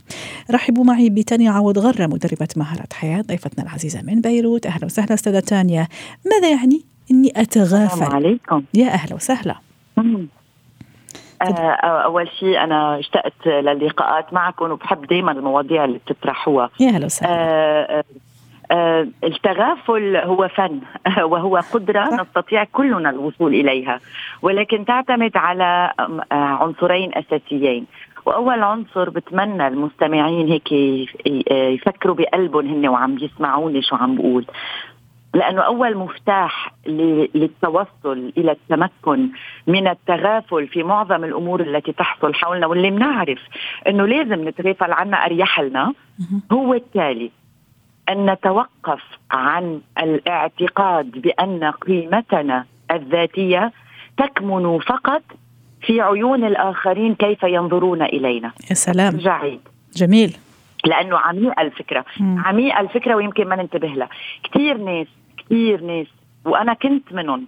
رحبوا 0.50 0.84
معي 0.84 1.10
بتانيا 1.10 1.50
عوض 1.50 1.78
غرة 1.78 2.06
مدربة 2.06 2.48
مهارات 2.56 2.92
حياة 2.92 3.20
ضيفتنا 3.20 3.64
العزيزة 3.64 4.02
من 4.02 4.20
بيروت. 4.20 4.66
أهلا 4.66 4.84
وسهلا 4.84 5.14
أستاذة 5.14 5.40
تانيا 5.40 5.88
ماذا 6.26 6.50
يعني 6.50 6.95
إني 7.10 7.32
أتغافل. 7.36 7.84
السلام 7.84 8.12
عليكم. 8.14 8.62
يا 8.74 8.86
أهلا 8.86 9.14
وسهلا. 9.14 9.54
آه، 11.42 11.44
أول 11.84 12.28
شيء 12.40 12.64
أنا 12.64 12.98
اشتقت 12.98 13.46
للقاءات 13.46 14.32
معكم 14.34 14.70
وبحب 14.70 15.06
دائما 15.06 15.32
المواضيع 15.32 15.84
اللي 15.84 15.98
بتطرحوها. 15.98 16.70
يا 16.80 16.88
أهلا 16.88 17.04
وسهلا. 17.06 17.32
آه 17.34 18.04
آه 18.70 19.06
التغافل 19.24 20.16
هو 20.16 20.48
فن 20.48 20.80
وهو 21.32 21.56
قدرة. 21.72 22.22
نستطيع 22.22 22.64
كلنا 22.64 23.10
الوصول 23.10 23.54
إليها 23.54 24.00
ولكن 24.42 24.84
تعتمد 24.84 25.36
على 25.36 25.92
آه، 26.00 26.34
عنصرين 26.34 27.10
أساسيين. 27.14 27.86
وأول 28.26 28.62
عنصر 28.62 29.10
بتمنى 29.10 29.68
المستمعين 29.68 30.48
هيك 30.48 30.72
يفكروا 31.52 32.14
بقلبهم 32.14 32.66
هن 32.66 32.88
وعم 32.88 33.18
يسمعوني 33.18 33.82
شو 33.82 33.96
عم 33.96 34.14
بقول. 34.16 34.46
لأنه 35.34 35.62
أول 35.62 35.96
مفتاح 35.96 36.72
للتوصل 36.86 38.32
إلى 38.38 38.52
التمكن 38.52 39.28
من 39.66 39.88
التغافل 39.88 40.68
في 40.68 40.82
معظم 40.82 41.24
الأمور 41.24 41.60
التي 41.60 41.92
تحصل 41.92 42.34
حولنا 42.34 42.66
واللي 42.66 42.90
بنعرف 42.90 43.38
إنه 43.88 44.06
لازم 44.06 44.48
نتغافل 44.48 44.92
عنها 44.92 45.26
اريح 45.26 45.60
لنا 45.60 45.92
هو 46.52 46.74
التالي 46.74 47.30
أن 48.08 48.30
نتوقف 48.30 49.02
عن 49.30 49.80
الاعتقاد 49.98 51.10
بأن 51.10 51.64
قيمتنا 51.64 52.64
الذاتية 52.90 53.72
تكمن 54.16 54.78
فقط 54.78 55.22
في 55.82 56.00
عيون 56.00 56.44
الآخرين 56.44 57.14
كيف 57.14 57.42
ينظرون 57.42 58.02
إلينا. 58.02 58.52
يا 58.70 58.74
سلام. 58.74 59.16
جعيد. 59.16 59.60
جميل. 59.96 60.36
لأنه 60.86 61.18
عميقه 61.18 61.62
الفكرة 61.62 62.04
عميقه 62.20 62.80
الفكرة 62.80 63.14
ويمكن 63.14 63.48
ما 63.48 63.56
ننتبه 63.56 63.88
لها 63.88 64.08
كثير 64.44 64.76
ناس 64.76 65.06
كثير 65.38 65.80
ناس 65.80 66.06
وأنا 66.44 66.74
كنت 66.74 67.12
منهم 67.12 67.46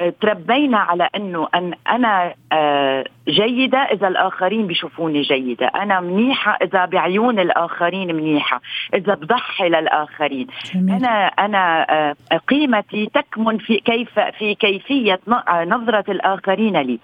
آه، 0.00 0.14
تربينا 0.20 0.78
على 0.78 1.08
إنه 1.16 1.48
أن 1.54 1.72
أنا 1.88 2.34
آه، 2.52 3.04
جيدة 3.28 3.78
إذا 3.78 4.08
الآخرين 4.08 4.66
بيشوفوني 4.66 5.22
جيدة، 5.22 5.66
أنا 5.66 6.00
منيحة 6.00 6.58
إذا 6.62 6.84
بعيون 6.84 7.38
الآخرين 7.38 8.14
منيحة، 8.14 8.60
إذا 8.94 9.14
بضحي 9.14 9.68
للآخرين. 9.68 10.46
جميل. 10.74 10.94
أنا 10.94 11.26
أنا 11.26 11.86
آه، 11.90 12.36
قيمتي 12.48 13.06
تكمن 13.14 13.58
في 13.58 13.76
كيف 13.76 14.20
في 14.38 14.54
كيفية 14.54 15.20
نظرة 15.66 16.04
الآخرين 16.08 16.76
لي. 16.76 16.98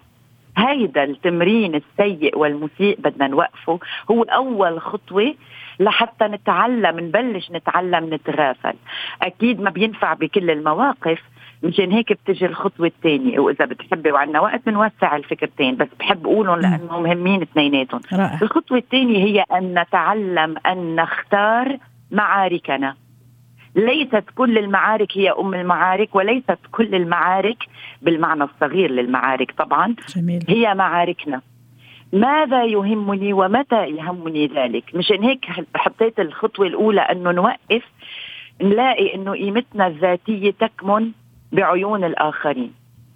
هيدا 0.57 1.05
التمرين 1.05 1.75
السيء 1.75 2.39
والمسيء 2.39 2.99
بدنا 3.01 3.27
نوقفه. 3.27 3.79
هو 4.11 4.23
اول 4.23 4.81
خطوة 4.81 5.35
لحتى 5.81 6.25
نتعلم 6.25 7.01
نبلش 7.01 7.51
نتعلم 7.51 8.15
نتغافل. 8.15 8.75
أكيد 9.23 9.61
ما 9.61 9.71
بينفع 9.71 10.15
بكل 10.15 10.51
المواقف 10.51 11.21
مشان 11.63 11.93
هيك 11.93 12.13
بتجي 12.13 12.47
الخطوة 12.47 12.87
الثانية. 12.87 13.39
وإذا 13.39 13.65
بتحبي 13.65 14.13
وعندنا 14.13 14.41
وقت 14.41 14.61
بنوسع 14.67 15.17
الفكرتين 15.17 15.77
بس 15.77 15.89
بحب 15.99 16.27
أقولهم 16.27 16.61
لأنهم 16.61 17.03
مهمين 17.03 17.43
اثنيناتهم. 17.43 18.01
الخطوة 18.43 18.79
الثانية 18.79 19.19
هي 19.25 19.45
أن 19.59 19.79
نتعلم 19.79 20.55
أن 20.67 20.97
نختار 20.97 21.77
معاركنا. 22.11 22.97
ليست 23.75 24.25
كل 24.35 24.59
المعارك 24.59 25.19
هي 25.19 25.31
أم 25.31 25.55
المعارك 25.55 26.15
وليست 26.15 26.59
كل 26.73 26.95
المعارك 26.95 27.59
بالمعنى 28.03 28.45
الصغير 28.45 28.91
للمعارك 28.91 29.53
طبعا 29.59 29.95
جميل. 30.17 30.45
هي 30.49 30.75
معاركنا 30.75 31.41
ماذا 32.13 32.65
يهمني 32.65 33.33
ومتى 33.33 33.87
يهمني 33.87 34.47
ذلك 34.47 34.85
مشان 34.95 35.23
هيك 35.23 35.45
حطيت 35.77 36.21
الخطوة 36.21 36.67
الأولى 36.67 37.01
أنه 37.01 37.31
نوقف 37.31 37.83
نلاقي 38.63 39.15
أنه 39.15 39.33
قيمتنا 39.33 39.87
الذاتية 39.87 40.51
تكمن 40.51 41.11
بعيون 41.53 42.05
الآخرين 42.05 42.73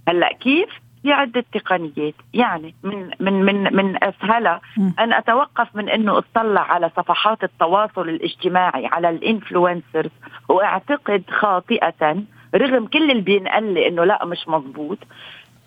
هلأ 0.08 0.32
كيف؟ 0.32 0.68
في 1.06 1.12
عدة 1.12 1.44
تقنيات. 1.52 2.14
يعني 2.34 2.74
من 2.82 3.10
من 3.20 3.32
من 3.44 3.76
من 3.76 4.04
أسهلها 4.04 4.60
أن 4.98 5.12
أتوقف 5.12 5.68
من 5.76 5.88
إنه 5.88 6.18
أطلع 6.18 6.60
على 6.60 6.90
صفحات 6.96 7.44
التواصل 7.44 8.08
الاجتماعي 8.08 8.86
على 8.86 9.08
الإنفلونسرز 9.10 10.10
وأعتقد 10.48 11.22
خاطئة 11.30 12.22
رغم 12.54 12.86
كل 12.86 13.10
اللي 13.10 13.22
بينقال 13.22 13.74
لي 13.74 13.88
إنه 13.88 14.04
لا 14.04 14.24
مش 14.24 14.48
مزبوط 14.48 14.98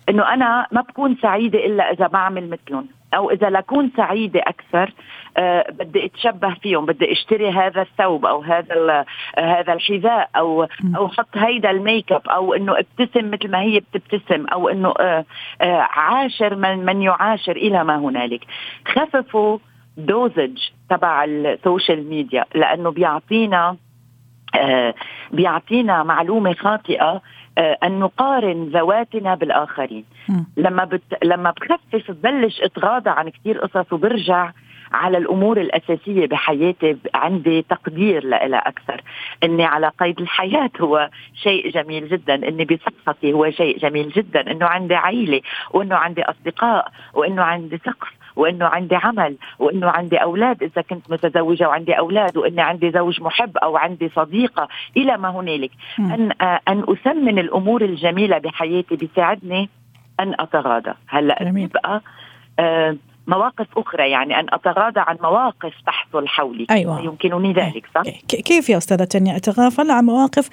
إنه 0.08 0.34
أنا 0.34 0.66
ما 0.72 0.80
بكون 0.80 1.16
سعيدة 1.22 1.66
إلا 1.66 1.92
إذا 1.92 2.06
بعمل 2.06 2.50
مثلهم 2.50 2.86
أو 3.14 3.30
إذا 3.30 3.50
لكون 3.50 3.90
سعيدة 3.96 4.40
أكثر 4.40 4.92
أه 5.36 5.70
بدي 5.70 6.04
أتشبه 6.06 6.54
فيهم 6.54 6.86
بدي 6.86 7.12
أشتري 7.12 7.50
هذا 7.50 7.82
الثوب 7.82 8.26
أو 8.26 8.42
هذا 8.42 9.04
هذا 9.38 9.72
الحذاء 9.72 10.30
أو 10.36 10.66
أو 10.96 11.08
حط 11.08 11.36
هيدا 11.36 11.70
الميك 11.70 12.12
اب 12.12 12.28
أو 12.28 12.54
إنه 12.54 12.76
ابتسم 12.78 13.30
مثل 13.30 13.50
ما 13.50 13.60
هي 13.60 13.80
بتبتسم 13.80 14.46
أو 14.46 14.68
إنه 14.68 14.94
أه 15.00 15.24
أه 15.60 15.86
عاشر 15.90 16.54
من 16.54 16.84
من 16.84 17.02
يعاشر 17.02 17.56
إلى 17.56 17.84
ما 17.84 17.96
هنالك. 17.96 18.44
خففوا 18.88 19.58
dosage 19.96 20.58
تبع 20.90 21.24
ال 21.24 21.36
social 21.36 22.08
media 22.08 22.44
لأنه 22.54 22.90
بيعطينا 22.90 23.76
آه 24.54 24.94
بيعطينا 25.32 26.02
معلومة 26.02 26.52
خاطئة 26.54 27.02
آه، 27.02 27.20
أن 27.60 27.98
نقارن 27.98 28.64
ذواتنا 28.64 29.34
بالآخرين. 29.34 30.04
م. 30.28 30.32
لما 30.56 30.84
بت... 30.84 31.24
لما 31.24 31.50
بخفف 31.50 32.10
ببلش 32.10 32.60
اتغاضى 32.60 33.10
عن 33.10 33.28
كثير 33.28 33.58
قصص 33.58 33.92
وبرجع 33.92 34.52
على 34.92 35.18
الأمور 35.18 35.60
الأساسية 35.60 36.26
بحياتي 36.26 36.96
عندي 37.14 37.62
تقدير 37.62 38.24
لها 38.24 38.68
أكثر. 38.68 39.00
إني 39.44 39.64
على 39.64 39.90
قيد 40.00 40.20
الحياة 40.20 40.70
هو 40.80 41.10
شيء 41.34 41.70
جميل 41.70 42.08
جدا. 42.08 42.34
إني 42.34 42.64
بصحتي 42.64 43.32
هو 43.32 43.50
شيء 43.50 43.78
جميل 43.78 44.08
جدا. 44.10 44.50
إنه 44.50 44.66
عندي 44.66 44.94
عائله 44.94 45.40
وإنه 45.70 45.96
عندي 45.96 46.22
أصدقاء 46.22 46.92
وإنه 47.14 47.42
عندي 47.42 47.78
سقف 47.78 48.19
وإنه 48.40 48.66
عندي 48.66 48.96
عمل 48.96 49.36
وإنه 49.58 49.90
عندي 49.90 50.16
أولاد 50.16 50.62
إذا 50.62 50.82
كنت 50.82 51.10
متزوجة 51.10 51.68
وعندي 51.68 51.98
أولاد 51.98 52.36
واني 52.36 52.60
عندي 52.60 52.90
زوج 52.90 53.20
محب 53.22 53.56
أو 53.56 53.76
عندي 53.76 54.08
صديقة 54.08 54.68
إلى 54.96 55.16
ما 55.16 55.28
هنالك. 55.28 55.70
أن 55.98 56.32
أن 56.68 56.84
اثمن 56.88 57.38
الأمور 57.38 57.82
الجميلة 57.82 58.38
بحياتي 58.38 58.96
بيساعدني 58.96 59.68
أن 60.20 60.34
أتغاضى. 60.40 60.92
هلأ 61.08 61.44
بيبقى 61.50 62.00
آه 62.58 62.96
مواقف 63.26 63.66
أخرى 63.76 64.10
يعني 64.10 64.40
أن 64.40 64.46
أتغاضى 64.52 65.00
عن 65.00 65.16
مواقف 65.22 65.72
تحصل 65.86 66.28
حولي. 66.28 66.66
أيوة. 66.70 67.00
يمكنني 67.00 67.52
ذلك 67.52 67.86
صح؟ 67.94 68.02
كيف 68.28 68.68
يا 68.68 68.76
أستاذة 68.76 69.04
تانية؟ 69.04 69.36
أتغافل 69.36 69.90
عن 69.90 70.04
مواقف 70.04 70.48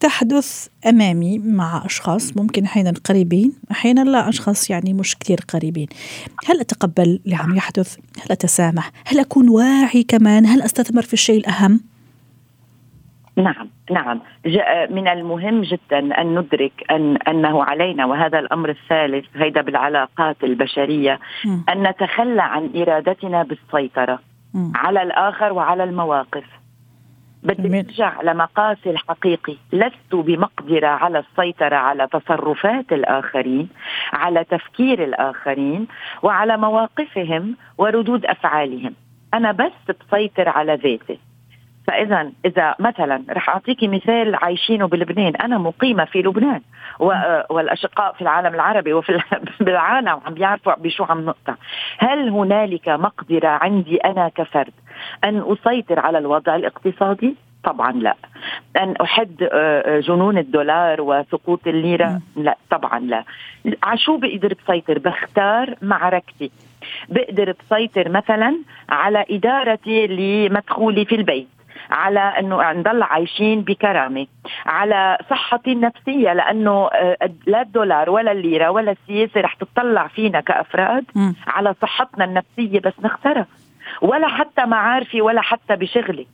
تحدث 0.00 0.68
أمامي 0.86 1.38
مع 1.38 1.82
أشخاص 1.86 2.36
ممكن 2.36 2.64
أحيانا 2.64 2.92
قريبين 3.04 3.52
أحيانا 3.70 4.00
لا 4.00 4.28
أشخاص 4.28 4.70
يعني 4.70 4.92
مش 4.92 5.18
كثير 5.18 5.40
قريبين. 5.48 5.86
هل 6.46 6.60
أتقبل 6.60 7.20
اللي 7.24 7.36
عم 7.36 7.56
يحدث؟ 7.56 7.96
هل 7.96 8.32
أتسامح؟ 8.32 8.90
هل 9.06 9.18
أكون 9.18 9.48
واعي 9.48 10.02
كمان؟ 10.02 10.46
هل 10.46 10.62
أستثمر 10.62 11.02
في 11.02 11.12
الشيء 11.12 11.38
الأهم؟ 11.40 11.89
نعم 13.40 13.68
نعم. 13.90 14.20
من 14.90 15.08
المهم 15.08 15.60
جدا 15.60 16.20
أن 16.20 16.38
ندرك 16.38 16.72
أن 16.90 17.16
أنه 17.16 17.64
علينا 17.64 18.04
وهذا 18.06 18.38
الأمر 18.38 18.68
الثالث 18.68 19.24
هيدا 19.34 19.60
بالعلاقات 19.62 20.44
البشرية. 20.44 21.20
أن 21.68 21.82
نتخلى 21.82 22.42
عن 22.42 22.70
إرادتنا 22.76 23.42
بالسيطرة. 23.42 24.18
على 24.74 25.02
الآخر 25.02 25.52
وعلى 25.52 25.84
المواقف. 25.84 26.44
بدي 27.42 27.78
أرجع 27.78 28.22
لمقاسي 28.22 28.90
الحقيقي. 28.90 29.56
لست 29.72 30.12
بمقدرة 30.14 30.86
على 30.86 31.18
السيطرة 31.18 31.76
على 31.76 32.06
تصرفات 32.12 32.92
الآخرين 32.92 33.68
على 34.12 34.44
تفكير 34.44 35.04
الآخرين 35.04 35.86
وعلى 36.22 36.56
مواقفهم 36.56 37.56
وردود 37.78 38.26
أفعالهم. 38.26 38.94
أنا 39.34 39.52
بس 39.52 39.72
بسيطر 39.88 40.48
على 40.48 40.74
ذاتي. 40.74 41.29
فإذا 41.86 42.32
إذا 42.44 42.74
مثلا 42.78 43.22
رح 43.30 43.48
اعطيكي 43.48 43.88
مثال 43.88 44.34
عايشينه 44.34 44.86
بلبنان 44.86 45.36
أنا 45.36 45.58
مقيمة 45.58 46.04
في 46.04 46.22
لبنان 46.22 46.60
والأشقاء 47.50 48.12
في 48.12 48.22
العالم 48.22 48.54
العربي 48.54 48.92
وفي 48.92 49.20
بالعالم 49.60 50.20
عم 50.26 50.34
بيعرفوا 50.34 50.74
بشو 50.74 51.04
عم 51.04 51.24
نقطع. 51.24 51.54
هل 51.98 52.28
هنالك 52.28 52.88
مقدرة 52.88 53.48
عندي 53.48 53.96
أنا 53.96 54.28
كفرد 54.28 54.72
أن 55.24 55.44
أسيطر 55.46 56.00
على 56.00 56.18
الوضع 56.18 56.56
الاقتصادي؟ 56.56 57.36
طبعا 57.64 57.92
لا. 57.92 58.14
أن 58.76 58.94
أحد 58.96 59.36
جنون 60.06 60.38
الدولار 60.38 61.00
وسقوط 61.00 61.66
الليرة؟ 61.66 62.20
لا 62.36 62.56
طبعا 62.70 62.98
لا. 62.98 63.24
عشو 63.82 64.16
بقدر 64.16 64.54
بسيطر؟ 64.64 64.98
بختار 64.98 65.74
معركتي. 65.82 66.50
بقدر 67.08 67.54
بسيطر 67.60 68.08
مثلا 68.08 68.58
على 68.88 69.24
إدارتي 69.30 70.06
لمدخولي 70.06 71.04
في 71.04 71.14
البيت. 71.14 71.48
على 71.90 72.20
إنه 72.20 72.72
نضل 72.72 73.02
عايشين 73.02 73.60
بكرامة 73.60 74.26
على 74.66 75.18
صحتي 75.30 75.72
النفسية 75.72 76.32
لأنه 76.32 76.86
آه، 76.86 77.16
لا 77.46 77.62
الدولار 77.62 78.10
ولا 78.10 78.32
الليرة 78.32 78.70
ولا 78.70 78.92
السياسة 78.92 79.40
رح 79.40 79.54
تطلع 79.54 80.08
فينا 80.08 80.40
كأفراد 80.40 81.04
م. 81.14 81.32
على 81.46 81.74
صحتنا 81.82 82.24
النفسية 82.24 82.80
بس 82.80 82.92
نخسرها 83.04 83.46
ولا 84.02 84.28
حتى 84.28 84.66
معارفي 84.66 85.20
ولا 85.20 85.40
حتى 85.40 85.76
بشغلي. 85.76 86.26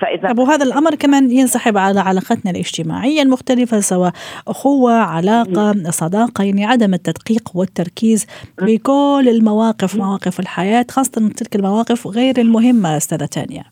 فإذا 0.00 0.28
طب 0.28 0.38
وهذا 0.38 0.64
الأمر 0.64 0.94
كمان 0.94 1.30
ينسحب 1.30 1.78
على 1.78 2.00
علاقتنا 2.00 2.50
الاجتماعية 2.50 3.22
المختلفة 3.22 3.80
سواء 3.80 4.12
أخوة 4.48 4.92
علاقة 4.92 5.90
صداقه 5.90 6.44
يعني 6.44 6.66
عدم 6.66 6.94
التدقيق 6.94 7.50
والتركيز 7.54 8.26
بكل 8.62 9.28
المواقف 9.28 9.96
مواقف 9.96 10.40
الحياة 10.40 10.86
خاصة 10.90 11.28
تلك 11.36 11.56
المواقف 11.56 12.06
غير 12.06 12.38
المهمة 12.38 12.96
أستاذة 12.96 13.26
تانيا 13.26 13.64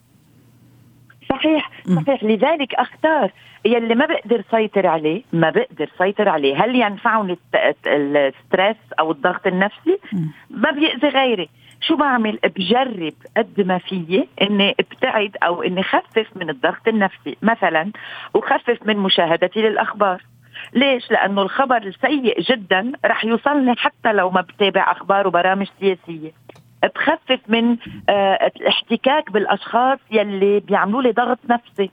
صحيح 1.29 1.71
صحيح. 1.95 2.23
لذلك 2.23 2.73
أختار 2.75 3.31
يلي 3.65 3.95
ما 3.95 4.05
بقدر 4.05 4.43
سيطر 4.51 4.87
عليه 4.87 5.23
ما 5.33 5.49
بقدر 5.49 5.89
سيطر 5.97 6.29
عليه. 6.29 6.63
هل 6.63 6.75
ينفعني 6.75 7.37
الستريس 7.87 8.77
أو 8.99 9.11
الضغط 9.11 9.47
النفسي؟ 9.47 9.99
ما 10.49 10.71
بيأذي 10.71 11.07
غيري. 11.07 11.49
شو 11.81 11.95
بعمل؟ 11.95 12.39
بجرب 12.43 13.13
قد 13.37 13.61
ما 13.61 13.77
فيي 13.77 14.27
إني 14.41 14.75
أبتعد 14.79 15.37
أو 15.43 15.63
إني 15.63 15.83
خفف 15.83 16.27
من 16.35 16.49
الضغط 16.49 16.87
النفسي 16.87 17.37
مثلا 17.41 17.91
وخفف 18.33 18.77
من 18.85 18.97
مشاهدتي 18.97 19.61
للأخبار. 19.61 20.21
ليش؟ 20.73 21.11
لأنه 21.11 21.41
الخبر 21.41 21.77
السيء 21.77 22.41
جدا 22.41 22.91
رح 23.05 23.25
يوصلني 23.25 23.75
حتى 23.75 24.13
لو 24.13 24.29
ما 24.29 24.41
بتابع 24.41 24.91
أخبار 24.91 25.27
وبرامج 25.27 25.67
سياسية. 25.79 26.31
تخفف 26.81 27.39
من 27.47 27.77
آه، 28.09 28.51
الاحتكاك 28.55 29.31
بالأشخاص 29.31 29.99
يلي 30.11 30.59
بيعملوا 30.59 31.01
لي 31.01 31.11
ضغط 31.11 31.39
نفسي. 31.49 31.91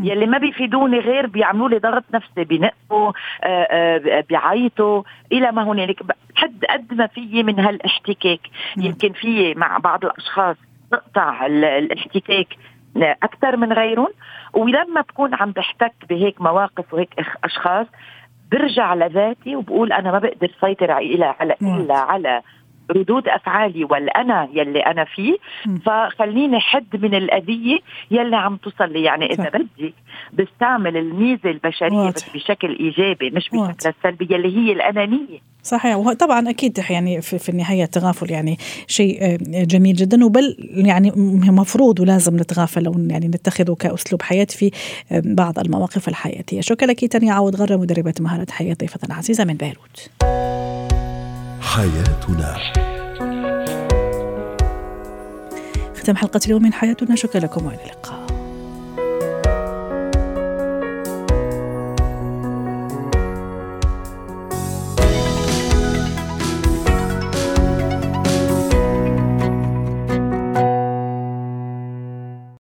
يلي 0.00 0.26
ما 0.26 0.38
بيفيدوني 0.38 0.98
غير 0.98 1.26
بيعملوا 1.26 1.68
لي 1.68 1.78
ضغط 1.78 2.04
نفسي 2.14 2.44
بنقوا 2.44 3.12
آه، 3.42 3.68
آه، 3.70 4.24
بيعيطوا 4.28 5.02
إلى 5.32 5.52
ما 5.52 5.62
هنالك 5.62 6.02
حد 6.36 6.64
قد 6.70 6.94
ما 6.94 7.06
فيي 7.06 7.42
من 7.42 7.60
هالاحتكاك. 7.60 8.40
يمكن 8.76 9.12
فيي 9.12 9.54
مع 9.54 9.78
بعض 9.78 10.04
الأشخاص 10.04 10.56
تقطع 10.90 11.46
الاحتكاك 11.46 12.48
أكثر 12.96 13.56
من 13.56 13.72
غيرهم. 13.72 14.12
ولما 14.52 15.00
بكون 15.00 15.34
عم 15.34 15.50
بحتك 15.50 15.94
بهيك 16.08 16.40
مواقف 16.40 16.94
وهيك 16.94 17.14
أشخاص 17.44 17.86
برجع 18.52 18.94
لذاتي 18.94 19.56
وبقول 19.56 19.92
أنا 19.92 20.12
ما 20.12 20.18
بقدر 20.18 20.50
سيطر 20.60 20.90
على 20.90 21.56
إلا 21.62 21.94
على 21.94 22.42
ردود 22.90 23.28
أفعالي 23.28 23.84
والأنا 23.84 24.48
يلي 24.52 24.80
أنا 24.80 25.04
فيه 25.04 25.36
فخليني 25.86 26.60
حد 26.60 26.96
من 26.96 27.14
الأذية 27.14 27.78
يلي 28.10 28.36
عم 28.36 28.56
توصل 28.56 28.92
لي 28.92 29.02
يعني 29.02 29.26
إذا 29.32 29.48
بدي 29.48 29.94
بستعمل 30.32 30.96
الميزة 30.96 31.50
البشرية 31.50 31.96
واضح. 31.96 32.14
بس 32.14 32.28
بشكل 32.34 32.78
إيجابي 32.80 33.30
مش 33.30 33.48
بشكل 33.50 33.92
سلبي 34.02 34.28
يلي 34.30 34.56
هي 34.56 34.72
الأنانية. 34.72 35.54
صحيح. 35.62 35.96
وطبعا 35.96 36.50
أكيد 36.50 36.80
يعني 36.90 37.20
في, 37.20 37.38
في 37.38 37.48
النهاية 37.48 37.84
التغافل 37.84 38.30
يعني 38.30 38.56
شيء 38.86 39.22
آه، 39.22 39.38
جميل 39.64 39.96
جدا. 39.96 40.24
وبل 40.24 40.56
يعني 40.70 41.12
مفروض 41.50 42.00
ولازم 42.00 42.36
نتغافل 42.36 42.86
أو 42.86 42.94
يعني 43.10 43.28
نتخذه 43.28 43.74
كأسلوب 43.74 44.22
حياه 44.22 44.46
في 44.50 44.70
آه، 45.12 45.22
بعض 45.24 45.58
المواقف 45.58 46.08
الحياتية. 46.08 46.60
شكرا 46.60 46.86
لك 46.86 47.04
تانيا 47.04 47.32
عوض 47.32 47.56
غرة 47.56 47.76
مدربة 47.76 48.14
مهارة 48.20 48.46
حياة 48.50 48.74
ضيفتنا 48.80 49.14
العزيزة 49.14 49.44
من 49.44 49.54
بيروت. 49.54 50.10
حياتنا. 51.74 52.56
ختام 55.96 56.16
حلقة 56.16 56.40
اليوم 56.46 56.62
من 56.62 56.72
حياتنا. 56.72 57.16
شكرا 57.16 57.40
لكم 57.40 57.66
وإلى 57.66 57.78
اللقاء. 57.82 58.33